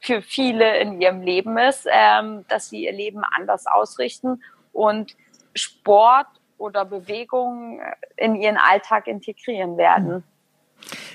[0.00, 5.16] für viele in ihrem Leben ist, ähm, dass sie ihr Leben anders ausrichten und
[5.54, 7.80] Sport oder Bewegung
[8.16, 10.24] in ihren Alltag integrieren werden.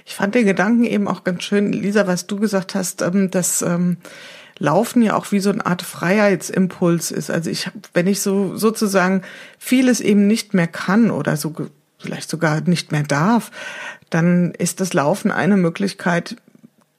[0.06, 3.62] Ich fand den Gedanken eben auch ganz schön, Lisa, was du gesagt hast, ähm, dass
[3.62, 3.98] ähm,
[4.60, 7.32] Laufen ja auch wie so eine Art Freiheitsimpuls ist.
[7.32, 9.24] Also ich, wenn ich so sozusagen
[9.58, 11.54] vieles eben nicht mehr kann oder so
[11.98, 13.52] vielleicht sogar nicht mehr darf,
[14.10, 16.36] dann ist das Laufen eine Möglichkeit,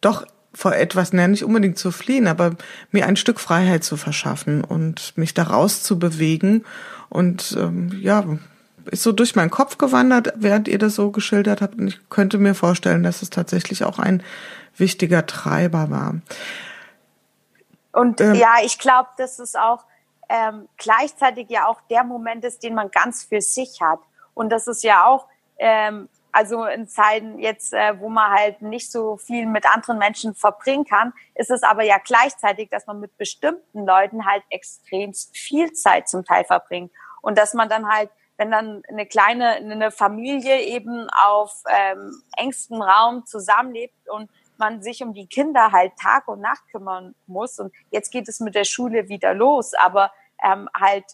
[0.01, 2.57] doch vor etwas, naja, nicht unbedingt zu fliehen, aber
[2.91, 6.65] mir ein Stück Freiheit zu verschaffen und mich da rauszubewegen.
[7.09, 8.25] Und ähm, ja,
[8.91, 11.79] ist so durch meinen Kopf gewandert, während ihr das so geschildert habt.
[11.79, 14.23] Und ich könnte mir vorstellen, dass es tatsächlich auch ein
[14.77, 16.17] wichtiger Treiber war.
[17.93, 19.85] Und ähm, ja, ich glaube, dass es auch
[20.29, 24.01] ähm, gleichzeitig ja auch der Moment ist, den man ganz für sich hat.
[24.35, 25.27] Und das ist ja auch,
[25.59, 30.35] ähm, also in Zeiten jetzt, äh, wo man halt nicht so viel mit anderen Menschen
[30.35, 35.73] verbringen kann, ist es aber ja gleichzeitig, dass man mit bestimmten Leuten halt extremst viel
[35.73, 36.93] Zeit zum Teil verbringt.
[37.21, 42.81] Und dass man dann halt, wenn dann eine kleine, eine Familie eben auf ähm, engstem
[42.81, 47.59] Raum zusammenlebt und man sich um die Kinder halt Tag und Nacht kümmern muss.
[47.59, 51.05] Und jetzt geht es mit der Schule wieder los, aber ähm, halt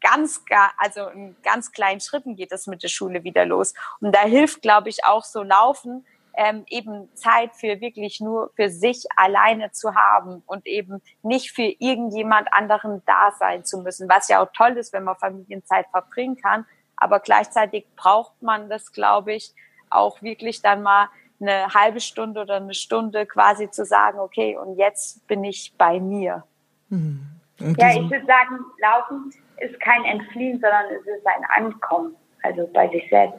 [0.00, 0.42] ganz,
[0.78, 3.74] also in ganz kleinen Schritten geht es mit der Schule wieder los.
[4.00, 8.68] Und da hilft, glaube ich, auch so Laufen, ähm, eben Zeit für wirklich nur für
[8.68, 14.28] sich alleine zu haben und eben nicht für irgendjemand anderen da sein zu müssen, was
[14.28, 16.66] ja auch toll ist, wenn man Familienzeit verbringen kann.
[16.96, 19.54] Aber gleichzeitig braucht man das, glaube ich,
[19.88, 21.08] auch wirklich dann mal
[21.40, 26.00] eine halbe Stunde oder eine Stunde quasi zu sagen, okay, und jetzt bin ich bei
[26.00, 26.44] mir.
[26.88, 27.26] Mhm.
[27.58, 32.88] Ja, ich würde sagen, Laufen ist kein Entfliehen, sondern es ist ein Ankommen, also bei
[32.88, 33.38] sich selbst.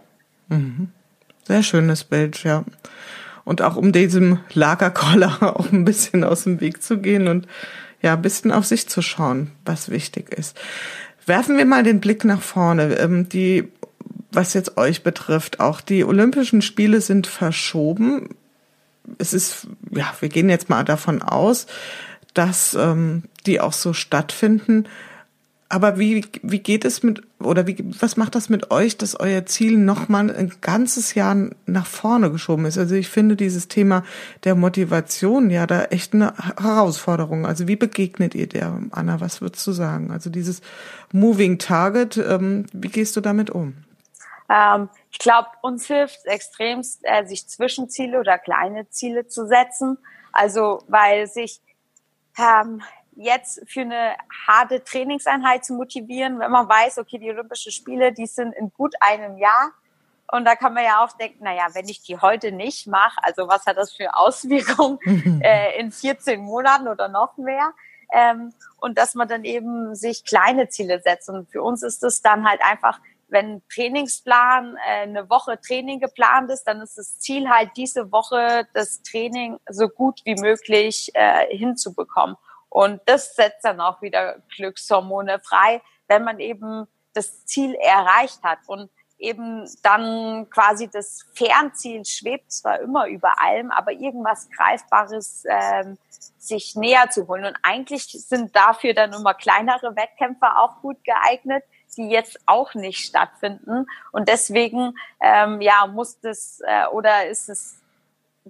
[0.50, 0.92] Mhm.
[1.44, 2.64] Sehr schönes Bild, ja.
[3.44, 7.48] Und auch um diesem Lagerkoller auch ein bisschen aus dem Weg zu gehen und
[8.02, 10.60] ja, ein bisschen auf sich zu schauen, was wichtig ist.
[11.26, 12.96] Werfen wir mal den Blick nach vorne.
[12.96, 13.72] Ähm, die,
[14.32, 18.30] was jetzt euch betrifft, auch die Olympischen Spiele sind verschoben.
[19.18, 21.68] Es ist, ja, wir gehen jetzt mal davon aus,
[22.34, 24.86] dass ähm, die auch so stattfinden.
[25.70, 29.46] Aber wie, wie geht es mit, oder wie, was macht das mit euch, dass euer
[29.46, 31.36] Ziel nochmal ein ganzes Jahr
[31.66, 32.78] nach vorne geschoben ist?
[32.78, 34.04] Also ich finde dieses Thema
[34.46, 37.46] der Motivation ja da echt eine Herausforderung.
[37.46, 39.20] Also wie begegnet ihr der, Anna?
[39.20, 40.12] Was würdest du sagen?
[40.12, 40.62] Also dieses
[41.12, 43.74] Moving Target, ähm, wie gehst du damit um?
[44.50, 49.98] Ähm, ich glaube, uns hilft extremst, äh, sich Zwischenziele oder kleine Ziele zu setzen.
[50.32, 51.62] Also, weil sich
[52.38, 52.82] ähm,
[53.16, 54.16] jetzt für eine
[54.48, 58.94] harte Trainingseinheit zu motivieren, wenn man weiß, okay, die Olympischen Spiele, die sind in gut
[59.00, 59.72] einem Jahr.
[60.32, 63.48] Und da kann man ja auch denken, naja, wenn ich die heute nicht mache, also
[63.48, 65.00] was hat das für Auswirkungen
[65.42, 67.74] äh, in 14 Monaten oder noch mehr?
[68.14, 71.30] Ähm, und dass man dann eben sich kleine Ziele setzt.
[71.30, 76.52] Und für uns ist es dann halt einfach, wenn Trainingsplan äh, eine Woche Training geplant
[76.52, 81.46] ist, dann ist das Ziel halt diese Woche das Training so gut wie möglich äh,
[81.56, 82.38] hinzubekommen.
[82.70, 88.60] Und das setzt dann auch wieder Glückshormone frei, wenn man eben das Ziel erreicht hat
[88.68, 95.98] und eben dann quasi das Fernziel schwebt zwar immer über allem, aber irgendwas Greifbares ähm,
[96.38, 97.46] sich näher zu holen.
[97.46, 101.64] Und eigentlich sind dafür dann immer kleinere Wettkämpfe auch gut geeignet,
[101.96, 103.88] die jetzt auch nicht stattfinden.
[104.12, 107.80] Und deswegen ähm, ja muss das äh, oder ist es,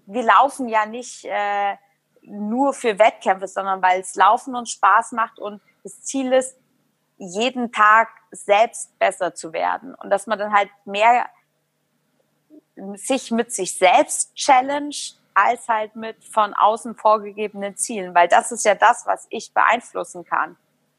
[0.05, 1.75] wir laufen ja nicht äh,
[2.21, 6.57] nur für Wettkämpfe, sondern weil es Laufen uns Spaß macht und das Ziel ist,
[7.17, 11.27] jeden Tag selbst besser zu werden und dass man dann halt mehr
[12.95, 14.95] sich mit sich selbst challenge
[15.33, 20.25] als halt mit von außen vorgegebenen Zielen, weil das ist ja das, was ich beeinflussen
[20.25, 20.57] kann.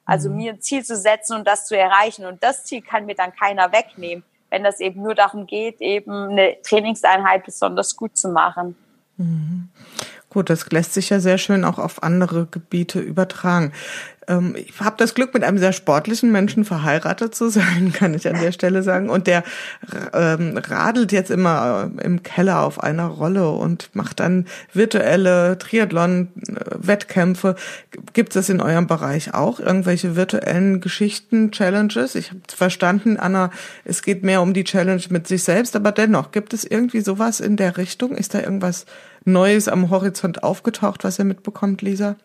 [0.08, 0.36] Also mhm.
[0.36, 3.32] mir ein Ziel zu setzen und das zu erreichen und das Ziel kann mir dann
[3.36, 8.74] keiner wegnehmen, wenn das eben nur darum geht, eben eine Trainingseinheit besonders gut zu machen.
[9.18, 9.68] Mhm.
[10.30, 13.72] Gut, das lässt sich ja sehr schön auch auf andere Gebiete übertragen.
[14.28, 18.28] Ähm, ich habe das Glück, mit einem sehr sportlichen Menschen verheiratet zu sein, kann ich
[18.28, 19.10] an der Stelle sagen.
[19.10, 19.42] Und der
[20.12, 27.56] ähm, radelt jetzt immer äh, im Keller auf einer Rolle und macht dann virtuelle Triathlon-Wettkämpfe.
[28.12, 32.14] Gibt es in eurem Bereich auch irgendwelche virtuellen Geschichten, Challenges?
[32.14, 33.50] Ich habe verstanden, Anna,
[33.84, 37.40] es geht mehr um die Challenge mit sich selbst, aber dennoch, gibt es irgendwie sowas
[37.40, 38.14] in der Richtung?
[38.14, 38.84] Ist da irgendwas
[39.24, 42.16] Neues am Horizont aufgetaucht, was ihr mitbekommt, Lisa?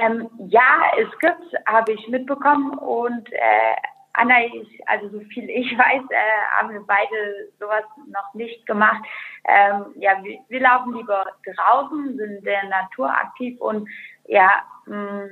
[0.00, 3.76] Ähm, ja, es gibt, habe ich mitbekommen und äh,
[4.14, 9.02] Anna, ich, also so viel ich weiß, äh, haben wir beide sowas noch nicht gemacht.
[9.44, 13.88] Ähm, ja, wir, wir, laufen lieber draußen, sind in der Natur aktiv und
[14.26, 15.30] ja, mh,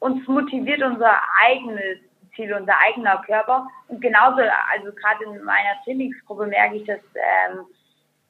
[0.00, 1.98] uns motiviert unser eigenes
[2.34, 3.68] Ziel, unser eigener Körper.
[3.88, 4.42] Und genauso,
[4.72, 7.64] also gerade in meiner Trainingsgruppe merke ich, dass ähm,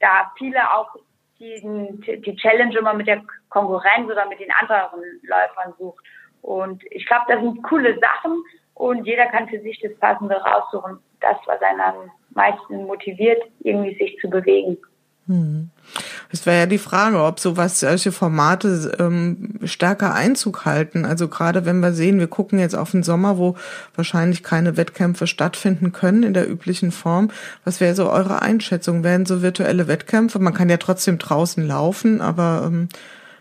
[0.00, 0.94] da viele auch
[1.40, 6.04] die, die Challenge immer mit der Konkurrenz oder mit den anderen Läufern sucht.
[6.42, 8.42] Und ich glaube, das sind coole Sachen
[8.74, 13.94] und jeder kann für sich das Passende raussuchen, das, was einen am meisten motiviert, irgendwie
[13.96, 14.78] sich zu bewegen.
[15.30, 15.70] Hm.
[16.32, 21.04] Es wäre ja die Frage, ob sowas, solche Formate ähm, stärker Einzug halten.
[21.04, 23.56] Also gerade wenn wir sehen, wir gucken jetzt auf den Sommer, wo
[23.94, 27.30] wahrscheinlich keine Wettkämpfe stattfinden können in der üblichen Form.
[27.64, 29.04] Was wäre so eure Einschätzung?
[29.04, 30.40] Wären so virtuelle Wettkämpfe?
[30.40, 32.88] Man kann ja trotzdem draußen laufen, aber ähm,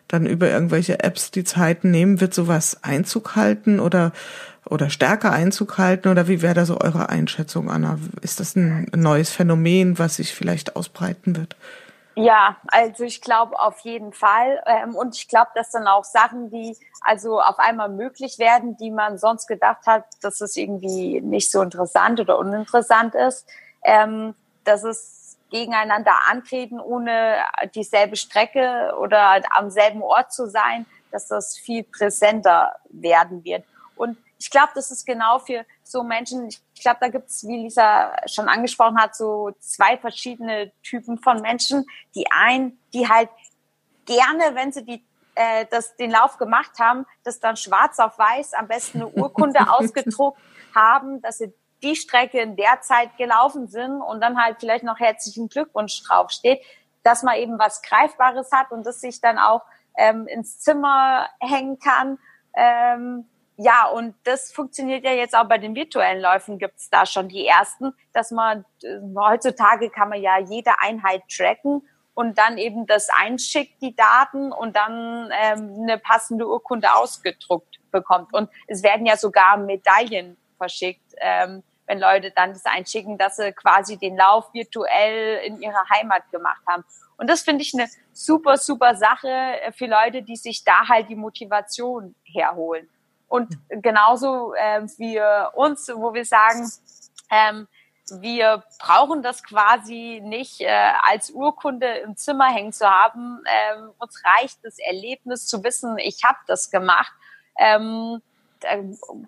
[0.08, 4.12] dann über irgendwelche Apps die Zeiten nehmen, wird sowas Einzug halten oder
[4.70, 7.98] oder stärker Einzug halten oder wie wäre da so eure Einschätzung, Anna?
[8.22, 11.56] Ist das ein neues Phänomen, was sich vielleicht ausbreiten wird?
[12.16, 14.62] Ja, also ich glaube auf jeden Fall.
[14.66, 18.92] Ähm, und ich glaube, dass dann auch Sachen, die also auf einmal möglich werden, die
[18.92, 23.48] man sonst gedacht hat, dass es irgendwie nicht so interessant oder uninteressant ist,
[23.84, 27.38] ähm, dass es gegeneinander antreten, ohne
[27.74, 33.64] dieselbe Strecke oder am selben Ort zu sein, dass das viel präsenter werden wird.
[33.96, 37.58] Und ich glaube, das ist genau für so Menschen, ich glaube, da gibt es, wie
[37.58, 41.86] Lisa schon angesprochen hat, so zwei verschiedene Typen von Menschen.
[42.16, 43.30] Die einen, die halt
[44.06, 48.54] gerne, wenn sie die äh, das, den Lauf gemacht haben, das dann schwarz auf weiß,
[48.54, 50.40] am besten eine Urkunde ausgedruckt
[50.74, 55.00] haben, dass sie die Strecke in der Zeit gelaufen sind und dann halt vielleicht noch
[55.00, 56.62] herzlichen Glückwunsch draufsteht,
[57.04, 59.64] dass man eben was Greifbares hat und das sich dann auch
[59.98, 62.20] ähm, ins Zimmer hängen kann.
[62.54, 63.26] Ähm,
[63.62, 67.46] ja, und das funktioniert ja jetzt auch bei den virtuellen Läufen, gibt's da schon die
[67.46, 71.82] ersten, dass man äh, heutzutage kann man ja jede Einheit tracken
[72.14, 78.34] und dann eben das einschickt, die Daten und dann ähm, eine passende Urkunde ausgedruckt bekommt.
[78.34, 83.52] Und es werden ja sogar Medaillen verschickt, ähm, wenn Leute dann das einschicken, dass sie
[83.52, 86.86] quasi den Lauf virtuell in ihrer Heimat gemacht haben.
[87.18, 89.28] Und das finde ich eine super, super Sache
[89.74, 92.88] für Leute, die sich da halt die Motivation herholen.
[93.30, 95.22] Und genauso äh, wie
[95.54, 96.70] uns, wo wir sagen,
[97.32, 97.68] ähm,
[98.12, 103.44] wir brauchen das quasi nicht äh, als Urkunde im Zimmer hängen zu haben.
[103.46, 107.12] Ähm, uns reicht das Erlebnis zu wissen, ich habe das gemacht.
[107.58, 108.22] Ähm,
[108.60, 108.70] da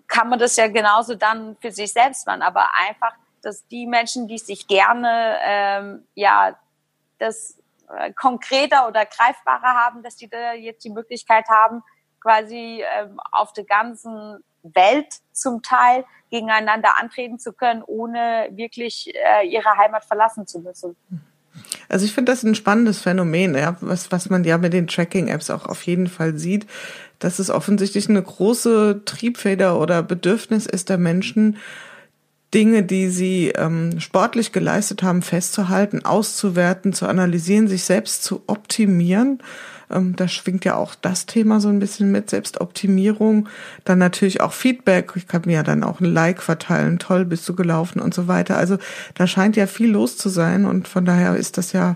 [0.07, 4.27] kann man das ja genauso dann für sich selbst machen, aber einfach, dass die Menschen,
[4.27, 6.57] die sich gerne ähm, ja
[7.17, 7.57] das
[7.95, 11.83] äh, konkreter oder greifbarer haben, dass die da jetzt die Möglichkeit haben,
[12.21, 19.47] quasi ähm, auf der ganzen Welt zum Teil gegeneinander antreten zu können, ohne wirklich äh,
[19.47, 20.95] ihre Heimat verlassen zu müssen.
[21.89, 25.49] Also ich finde das ein spannendes Phänomen, ja, was, was man ja mit den Tracking-Apps
[25.49, 26.65] auch auf jeden Fall sieht,
[27.19, 31.57] dass es offensichtlich eine große Triebfeder oder Bedürfnis ist der Menschen,
[32.53, 39.41] Dinge, die sie ähm, sportlich geleistet haben, festzuhalten, auszuwerten, zu analysieren, sich selbst zu optimieren
[39.93, 43.49] ähm, da schwingt ja auch das Thema so ein bisschen mit, Selbstoptimierung.
[43.85, 45.13] Dann natürlich auch Feedback.
[45.15, 46.99] Ich kann mir ja dann auch ein Like verteilen.
[46.99, 48.57] Toll, bist du gelaufen und so weiter.
[48.57, 48.77] Also
[49.15, 51.95] da scheint ja viel los zu sein und von daher ist das ja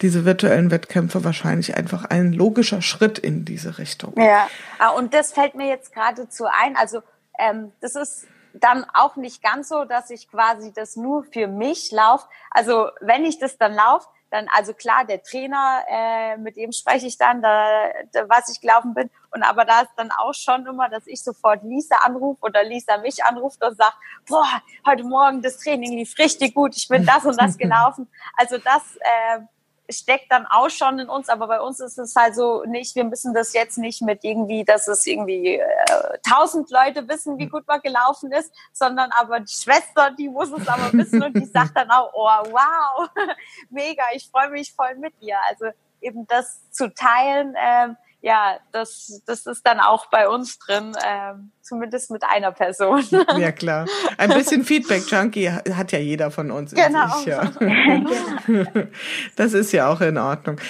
[0.00, 4.14] diese virtuellen Wettkämpfe wahrscheinlich einfach ein logischer Schritt in diese Richtung.
[4.16, 6.76] Ja, ah, und das fällt mir jetzt geradezu ein.
[6.76, 7.02] Also
[7.38, 11.90] ähm, das ist dann auch nicht ganz so, dass ich quasi das nur für mich
[11.92, 12.26] laufe.
[12.50, 17.06] Also wenn ich das dann laufe, dann also klar der Trainer, äh, mit dem spreche
[17.06, 19.10] ich dann, da, da, was ich gelaufen bin.
[19.30, 22.98] Und aber da ist dann auch schon immer, dass ich sofort Lisa anrufe oder Lisa
[22.98, 27.24] mich anruft und sagt, boah, heute Morgen das Training lief richtig gut, ich bin das
[27.24, 28.08] und das gelaufen.
[28.36, 29.40] Also das äh,
[29.90, 33.04] steckt dann auch schon in uns, aber bei uns ist es halt so nicht, wir
[33.04, 37.46] müssen das jetzt nicht mit irgendwie, dass es irgendwie äh, tausend äh, Leute wissen, wie
[37.46, 41.44] gut man gelaufen ist, sondern aber die Schwester, die muss es aber wissen und die
[41.52, 43.08] sagt dann auch, oh wow,
[43.70, 45.36] mega, ich freue mich voll mit dir.
[45.48, 45.66] Also
[46.00, 51.52] eben das zu teilen, ähm, ja, das, das ist dann auch bei uns drin, ähm,
[51.62, 53.04] zumindest mit einer Person.
[53.36, 53.86] Ja, klar.
[54.16, 56.74] Ein bisschen Feedback-Junkie hat ja jeder von uns.
[56.74, 57.16] Genau.
[57.18, 57.50] Sich, ja.
[59.36, 60.60] Das ist ja auch in Ordnung.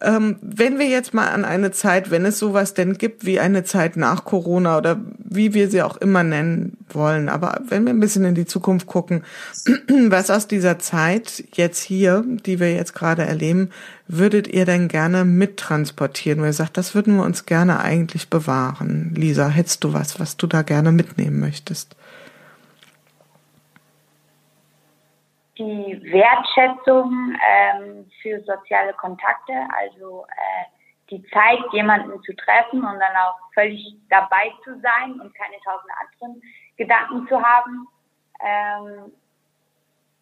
[0.00, 3.64] Ähm, wenn wir jetzt mal an eine Zeit, wenn es sowas denn gibt wie eine
[3.64, 7.98] Zeit nach Corona oder wie wir sie auch immer nennen wollen, aber wenn wir ein
[7.98, 9.24] bisschen in die Zukunft gucken,
[10.08, 13.70] was aus dieser Zeit jetzt hier, die wir jetzt gerade erleben,
[14.06, 16.40] würdet ihr denn gerne mittransportieren?
[16.40, 19.12] Wo ihr sagt, das würden wir uns gerne eigentlich bewahren.
[19.16, 21.96] Lisa, hättest du was, was du da gerne mitnehmen möchtest?
[25.58, 30.64] Die Wertschätzung ähm, für soziale Kontakte, also äh,
[31.10, 35.90] die Zeit, jemanden zu treffen und dann auch völlig dabei zu sein und keine tausend
[36.00, 36.42] anderen
[36.76, 37.88] Gedanken zu haben.
[38.40, 39.12] Ähm,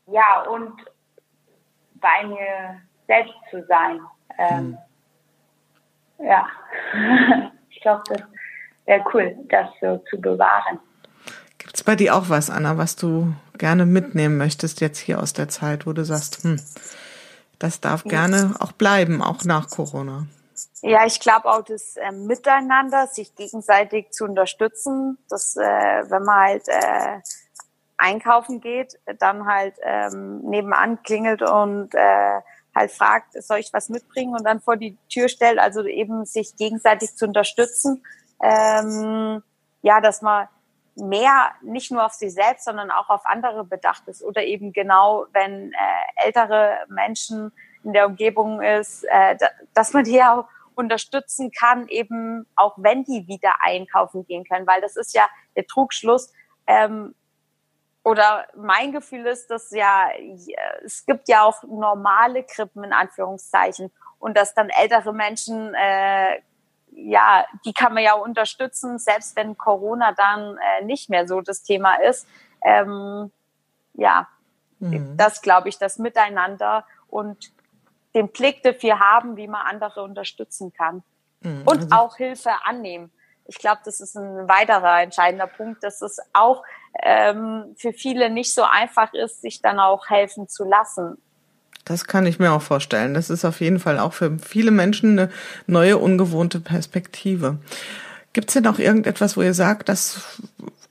[0.06, 0.80] ja, und
[1.94, 4.00] bei mir selbst zu sein.
[4.38, 4.78] Ähm,
[6.18, 6.26] mhm.
[6.26, 6.46] Ja,
[7.70, 8.22] ich glaube, das
[8.86, 10.78] wäre cool, das so zu bewahren.
[11.58, 15.32] Gibt es bei dir auch was, Anna, was du gerne mitnehmen möchtest jetzt hier aus
[15.32, 16.60] der Zeit, wo du sagst, hm,
[17.58, 20.26] das darf gerne auch bleiben, auch nach Corona?
[20.82, 26.36] Ja, ich glaube auch das äh, Miteinander, sich gegenseitig zu unterstützen, dass äh, wenn man
[26.36, 27.20] halt äh,
[27.96, 32.40] einkaufen geht, dann halt ähm, nebenan klingelt und äh,
[32.74, 36.56] halt fragt, soll ich was mitbringen und dann vor die Tür stellt, also eben sich
[36.56, 38.04] gegenseitig zu unterstützen.
[38.42, 39.42] Ähm,
[39.80, 40.46] ja, dass man
[40.96, 45.26] mehr nicht nur auf sich selbst, sondern auch auf andere bedacht ist oder eben genau,
[45.32, 45.76] wenn äh,
[46.24, 47.52] ältere Menschen
[47.84, 49.36] in der Umgebung ist, äh,
[49.74, 54.80] dass man die auch unterstützen kann, eben auch wenn die wieder einkaufen gehen können, weil
[54.80, 56.32] das ist ja der Trugschluss.
[56.66, 57.14] Ähm,
[58.02, 60.10] oder mein Gefühl ist, dass ja,
[60.84, 66.40] es gibt ja auch normale Krippen in Anführungszeichen und dass dann ältere Menschen äh,
[66.96, 71.62] ja, die kann man ja unterstützen, selbst wenn Corona dann äh, nicht mehr so das
[71.62, 72.26] Thema ist.
[72.64, 73.30] Ähm,
[73.94, 74.28] ja,
[74.78, 75.16] mhm.
[75.16, 77.52] das glaube ich, das Miteinander und
[78.14, 81.02] den Blick dafür haben, wie man andere unterstützen kann.
[81.40, 81.62] Mhm.
[81.66, 83.12] Und also auch Hilfe annehmen.
[83.44, 86.64] Ich glaube, das ist ein weiterer entscheidender Punkt, dass es auch
[87.02, 91.22] ähm, für viele nicht so einfach ist, sich dann auch helfen zu lassen.
[91.86, 93.14] Das kann ich mir auch vorstellen.
[93.14, 95.30] Das ist auf jeden Fall auch für viele Menschen eine
[95.66, 97.58] neue, ungewohnte Perspektive.
[98.32, 100.40] Gibt es denn auch irgendetwas, wo ihr sagt, das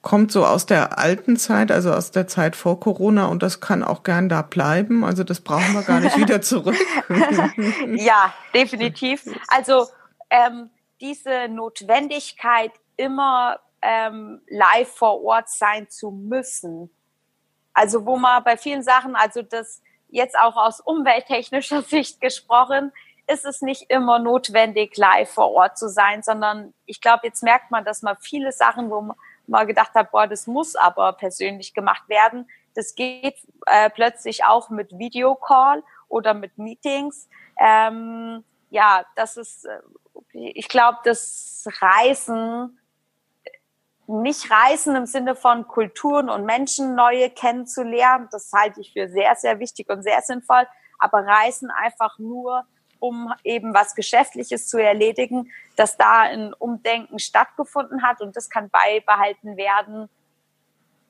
[0.01, 3.83] kommt so aus der alten Zeit, also aus der Zeit vor Corona und das kann
[3.83, 5.03] auch gern da bleiben?
[5.03, 6.77] Also das brauchen wir gar nicht wieder zurück.
[7.95, 9.25] ja, definitiv.
[9.47, 9.87] Also
[10.29, 10.69] ähm,
[11.01, 16.89] diese Notwendigkeit, immer ähm, live vor Ort sein zu müssen.
[17.73, 19.81] Also wo man bei vielen Sachen, also das
[20.15, 22.91] jetzt auch aus umwelttechnischer Sicht gesprochen,
[23.27, 27.71] ist es nicht immer notwendig, live vor Ort zu sein, sondern ich glaube, jetzt merkt
[27.71, 29.13] man, dass man viele Sachen, wo
[29.47, 33.35] man gedacht hat, boah, das muss aber persönlich gemacht werden, das geht
[33.65, 37.29] äh, plötzlich auch mit Videocall oder mit Meetings.
[37.57, 39.79] Ähm, ja, das ist, äh,
[40.33, 42.77] ich glaube, das Reisen
[44.07, 48.27] nicht reisen im Sinne von Kulturen und Menschen neue kennenzulernen.
[48.31, 50.67] Das halte ich für sehr, sehr wichtig und sehr sinnvoll.
[50.99, 52.65] Aber reisen einfach nur,
[52.99, 58.69] um eben was Geschäftliches zu erledigen, dass da ein Umdenken stattgefunden hat und das kann
[58.69, 60.09] beibehalten werden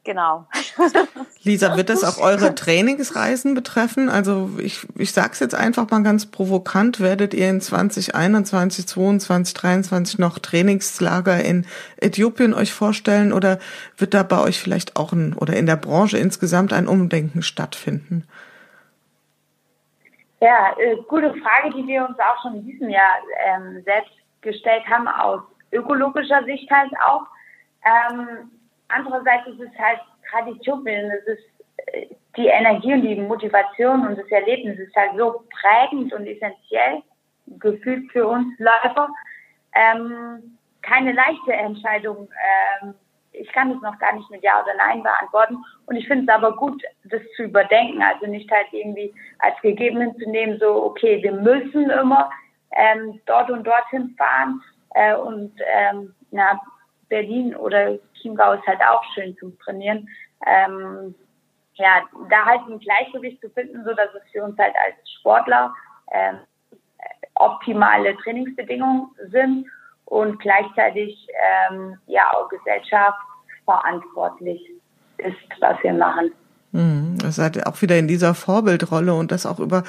[0.05, 0.45] Genau.
[1.43, 4.07] Lisa, wird das auch eure Trainingsreisen betreffen?
[4.07, 9.55] Also ich, ich sage es jetzt einfach mal ganz provokant, werdet ihr in 2021, 2022,
[9.55, 11.65] 2023 noch Trainingslager in
[11.97, 13.57] Äthiopien euch vorstellen oder
[13.97, 18.27] wird da bei euch vielleicht auch ein, oder in der Branche insgesamt ein Umdenken stattfinden?
[20.39, 24.83] Ja, äh, gute Frage, die wir uns auch schon in diesem Jahr ähm, selbst gestellt
[24.87, 25.41] haben, aus
[25.71, 27.25] ökologischer Sicht halt auch.
[27.83, 28.51] Ähm,
[28.87, 31.43] andererseits ist es halt Tradition, es ist
[31.77, 32.07] äh,
[32.37, 37.01] die Energie und die Motivation und das Erlebnis ist halt so prägend und essentiell
[37.59, 39.09] gefühlt für uns Läufer.
[39.73, 42.29] Ähm, keine leichte Entscheidung.
[42.81, 42.93] Ähm,
[43.31, 45.57] ich kann es noch gar nicht mit Ja oder Nein beantworten.
[45.85, 48.01] Und ich finde es aber gut, das zu überdenken.
[48.01, 52.29] Also nicht halt irgendwie als gegeben hinzunehmen, so, okay, wir müssen immer
[52.71, 54.61] ähm, dort und dorthin fahren.
[54.91, 56.59] Äh, und ähm, na,
[57.09, 60.09] Berlin oder Chiemgau ist halt auch schön zum Trainieren.
[60.45, 61.13] Ähm,
[61.75, 65.73] ja, da halt ein Gleichgewicht zu finden, so dass es für uns halt als Sportler
[66.11, 66.39] ähm,
[67.35, 69.67] optimale Trainingsbedingungen sind
[70.05, 71.27] und gleichzeitig
[71.69, 74.59] ähm, ja auch gesellschaftsverantwortlich
[75.17, 76.31] ist, was wir machen.
[76.71, 77.19] Mhm.
[77.19, 79.83] Das seid auch wieder in dieser Vorbildrolle und das auch über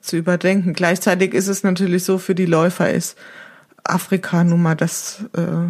[0.00, 0.74] zu überdenken.
[0.74, 3.18] Gleichzeitig ist es natürlich so, für die Läufer ist
[3.84, 5.68] Afrika nun mal das äh,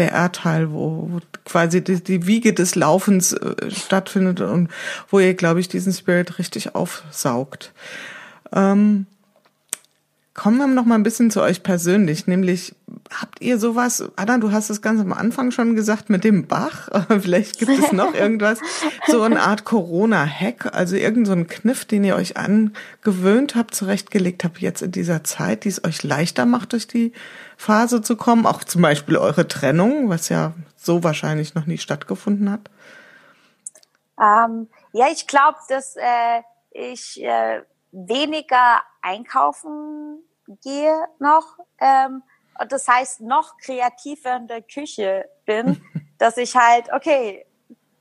[0.00, 4.68] der Erdteil, wo, wo quasi die, die Wiege des Laufens äh, stattfindet und
[5.08, 7.72] wo ihr, glaube ich, diesen Spirit richtig aufsaugt.
[8.52, 9.06] Ähm,
[10.40, 12.74] kommen wir noch mal ein bisschen zu euch persönlich, nämlich
[13.20, 16.88] habt ihr sowas, Anna, du hast es ganz am Anfang schon gesagt mit dem Bach,
[17.20, 18.58] vielleicht gibt es noch irgendwas,
[19.06, 24.60] so eine Art Corona-Hack, also irgendein so Kniff, den ihr euch angewöhnt habt, zurechtgelegt habt
[24.60, 27.12] jetzt in dieser Zeit, die es euch leichter macht, durch die
[27.58, 32.50] Phase zu kommen, auch zum Beispiel eure Trennung, was ja so wahrscheinlich noch nie stattgefunden
[32.50, 32.70] hat?
[34.18, 37.60] Ähm, ja, ich glaube, dass äh, ich äh,
[37.92, 40.22] weniger einkaufen
[40.62, 41.58] gehe noch.
[41.78, 42.22] Ähm,
[42.60, 45.82] und das heißt, noch kreativer in der Küche bin,
[46.18, 47.46] dass ich halt, okay,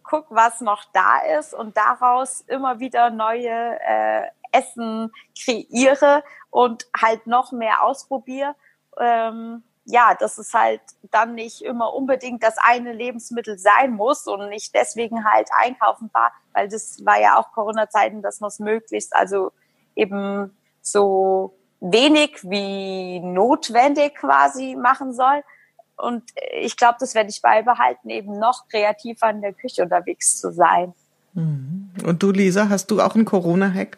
[0.04, 7.28] guck, was noch da ist und daraus immer wieder neue äh, Essen kreiere und halt
[7.28, 8.56] noch mehr ausprobiere.
[9.00, 14.50] Ähm, ja, dass es halt dann nicht immer unbedingt das eine Lebensmittel sein muss und
[14.50, 19.16] nicht deswegen halt einkaufen war, weil das war ja auch Corona-Zeiten, dass man es möglichst
[19.16, 19.52] also
[19.96, 25.44] eben so wenig wie notwendig quasi machen soll.
[25.98, 26.24] Und
[26.62, 30.94] ich glaube, das werde ich beibehalten, eben noch kreativer in der Küche unterwegs zu sein.
[31.34, 31.92] Mhm.
[32.06, 33.98] Und du, Lisa, hast du auch einen Corona-Hack?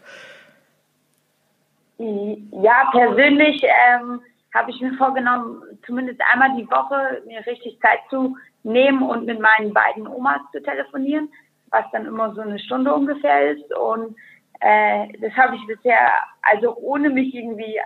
[1.97, 4.21] Ja, persönlich ähm,
[4.53, 9.39] habe ich mir vorgenommen, zumindest einmal die Woche mir richtig Zeit zu nehmen und mit
[9.39, 11.29] meinen beiden Omas zu telefonieren,
[11.69, 13.71] was dann immer so eine Stunde ungefähr ist.
[13.75, 14.15] Und
[14.61, 16.09] äh, das habe ich bisher,
[16.43, 17.79] also ohne mich irgendwie,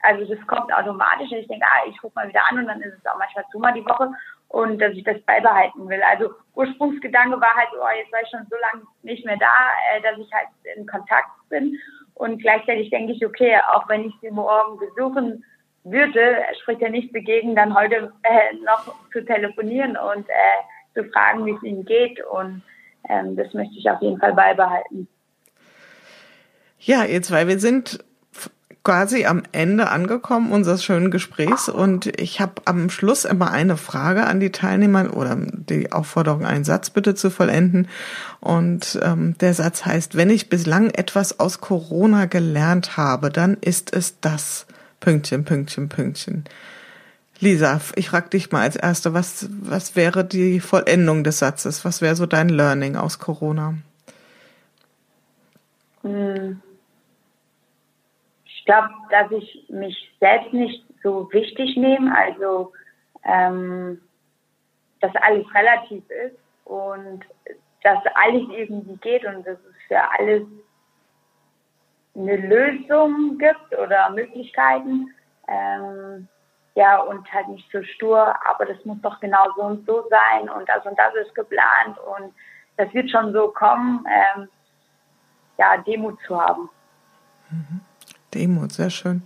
[0.00, 1.30] also das kommt automatisch.
[1.32, 3.74] Ich denke, ah, ich rufe mal wieder an und dann ist es auch manchmal zweimal
[3.74, 4.12] die Woche
[4.48, 6.00] und dass ich das beibehalten will.
[6.02, 9.46] Also Ursprungsgedanke war halt, oh, jetzt war ich schon so lange nicht mehr da,
[9.92, 11.76] äh, dass ich halt in Kontakt bin.
[12.14, 15.44] Und gleichzeitig denke ich, okay, auch wenn ich sie morgen besuchen
[15.84, 21.46] würde, spricht ja nichts dagegen, dann heute äh, noch zu telefonieren und äh, zu fragen,
[21.46, 22.20] wie es ihnen geht.
[22.26, 22.62] Und
[23.08, 25.08] ähm, das möchte ich auf jeden Fall beibehalten.
[26.82, 28.02] Ja, ihr zwei, wir sind
[28.82, 34.26] quasi am Ende angekommen unseres schönen Gesprächs und ich habe am Schluss immer eine Frage
[34.26, 37.88] an die Teilnehmer oder die Aufforderung, einen Satz bitte zu vollenden.
[38.40, 43.92] Und ähm, der Satz heißt, wenn ich bislang etwas aus Corona gelernt habe, dann ist
[43.92, 44.66] es das.
[45.00, 46.44] Pünktchen, Pünktchen, Pünktchen.
[47.38, 51.84] Lisa, ich frage dich mal als Erste, was, was wäre die Vollendung des Satzes?
[51.84, 53.74] Was wäre so dein Learning aus Corona?
[56.02, 56.62] Hm
[58.70, 62.72] glaube, dass ich mich selbst nicht so wichtig nehme, also
[63.24, 64.00] ähm,
[65.00, 67.24] dass alles relativ ist und
[67.82, 70.42] dass alles irgendwie geht und dass es für alles
[72.14, 75.12] eine Lösung gibt oder Möglichkeiten.
[75.48, 76.28] Ähm,
[76.76, 80.48] ja, und halt nicht so stur, aber das muss doch genau so und so sein
[80.48, 82.32] und das und das ist geplant und
[82.76, 84.48] das wird schon so kommen, ähm,
[85.58, 86.70] ja, Demut zu haben.
[87.50, 87.80] Mhm.
[88.34, 89.22] Demut, sehr schön.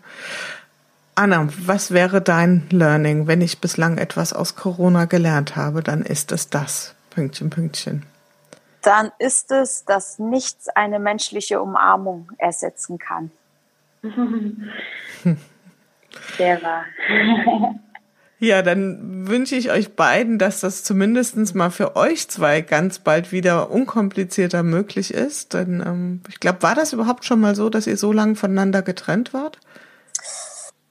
[1.15, 6.33] Anna, was wäre dein Learning, wenn ich bislang etwas aus Corona gelernt habe, dann ist
[6.33, 6.95] es das.
[7.11, 8.05] Pünktchen, Pünktchen.
[8.83, 13.31] Dann ist es, dass nichts eine menschliche Umarmung ersetzen kann.
[16.37, 16.85] Sehr wahr.
[18.45, 23.32] Ja, dann wünsche ich euch beiden, dass das zumindestens mal für euch zwei ganz bald
[23.32, 25.55] wieder unkomplizierter möglich ist.
[25.55, 28.82] Denn ähm, ich glaube, war das überhaupt schon mal so, dass ihr so lange voneinander
[28.82, 29.59] getrennt wart?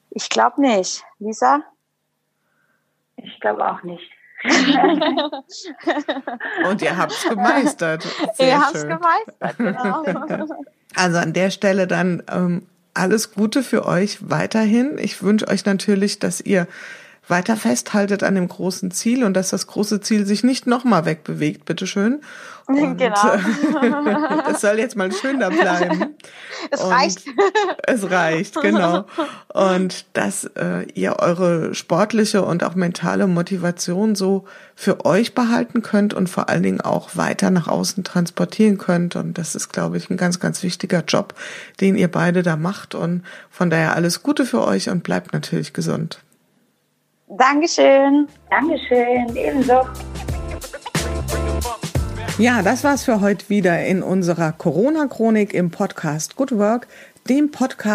[0.09, 1.03] Ich glaube nicht.
[1.19, 1.61] Lisa?
[3.17, 4.09] Ich glaube auch nicht.
[6.67, 8.01] Und ihr habt es gemeistert.
[8.33, 10.03] Sehr ihr habt es gemeistert, genau.
[10.95, 14.97] Also an der Stelle dann ähm, alles Gute für euch weiterhin.
[14.97, 16.67] Ich wünsche euch natürlich, dass ihr
[17.27, 21.65] weiter festhaltet an dem großen Ziel und dass das große Ziel sich nicht nochmal wegbewegt,
[21.65, 22.21] bitteschön.
[22.65, 23.15] Und genau.
[24.49, 26.15] es soll jetzt mal schön da bleiben.
[26.71, 27.23] Es und reicht.
[27.85, 29.05] Es reicht, genau.
[29.53, 34.45] Und dass äh, ihr eure sportliche und auch mentale Motivation so
[34.75, 39.15] für euch behalten könnt und vor allen Dingen auch weiter nach außen transportieren könnt.
[39.17, 41.33] Und das ist, glaube ich, ein ganz, ganz wichtiger Job,
[41.81, 42.95] den ihr beide da macht.
[42.95, 46.19] Und von daher alles Gute für euch und bleibt natürlich gesund.
[47.37, 48.27] Dankeschön.
[48.49, 49.81] Dankeschön, ebenso.
[52.37, 56.87] Ja, das war's für heute wieder in unserer Corona-Chronik im Podcast Good Work,
[57.29, 57.93] dem Podcast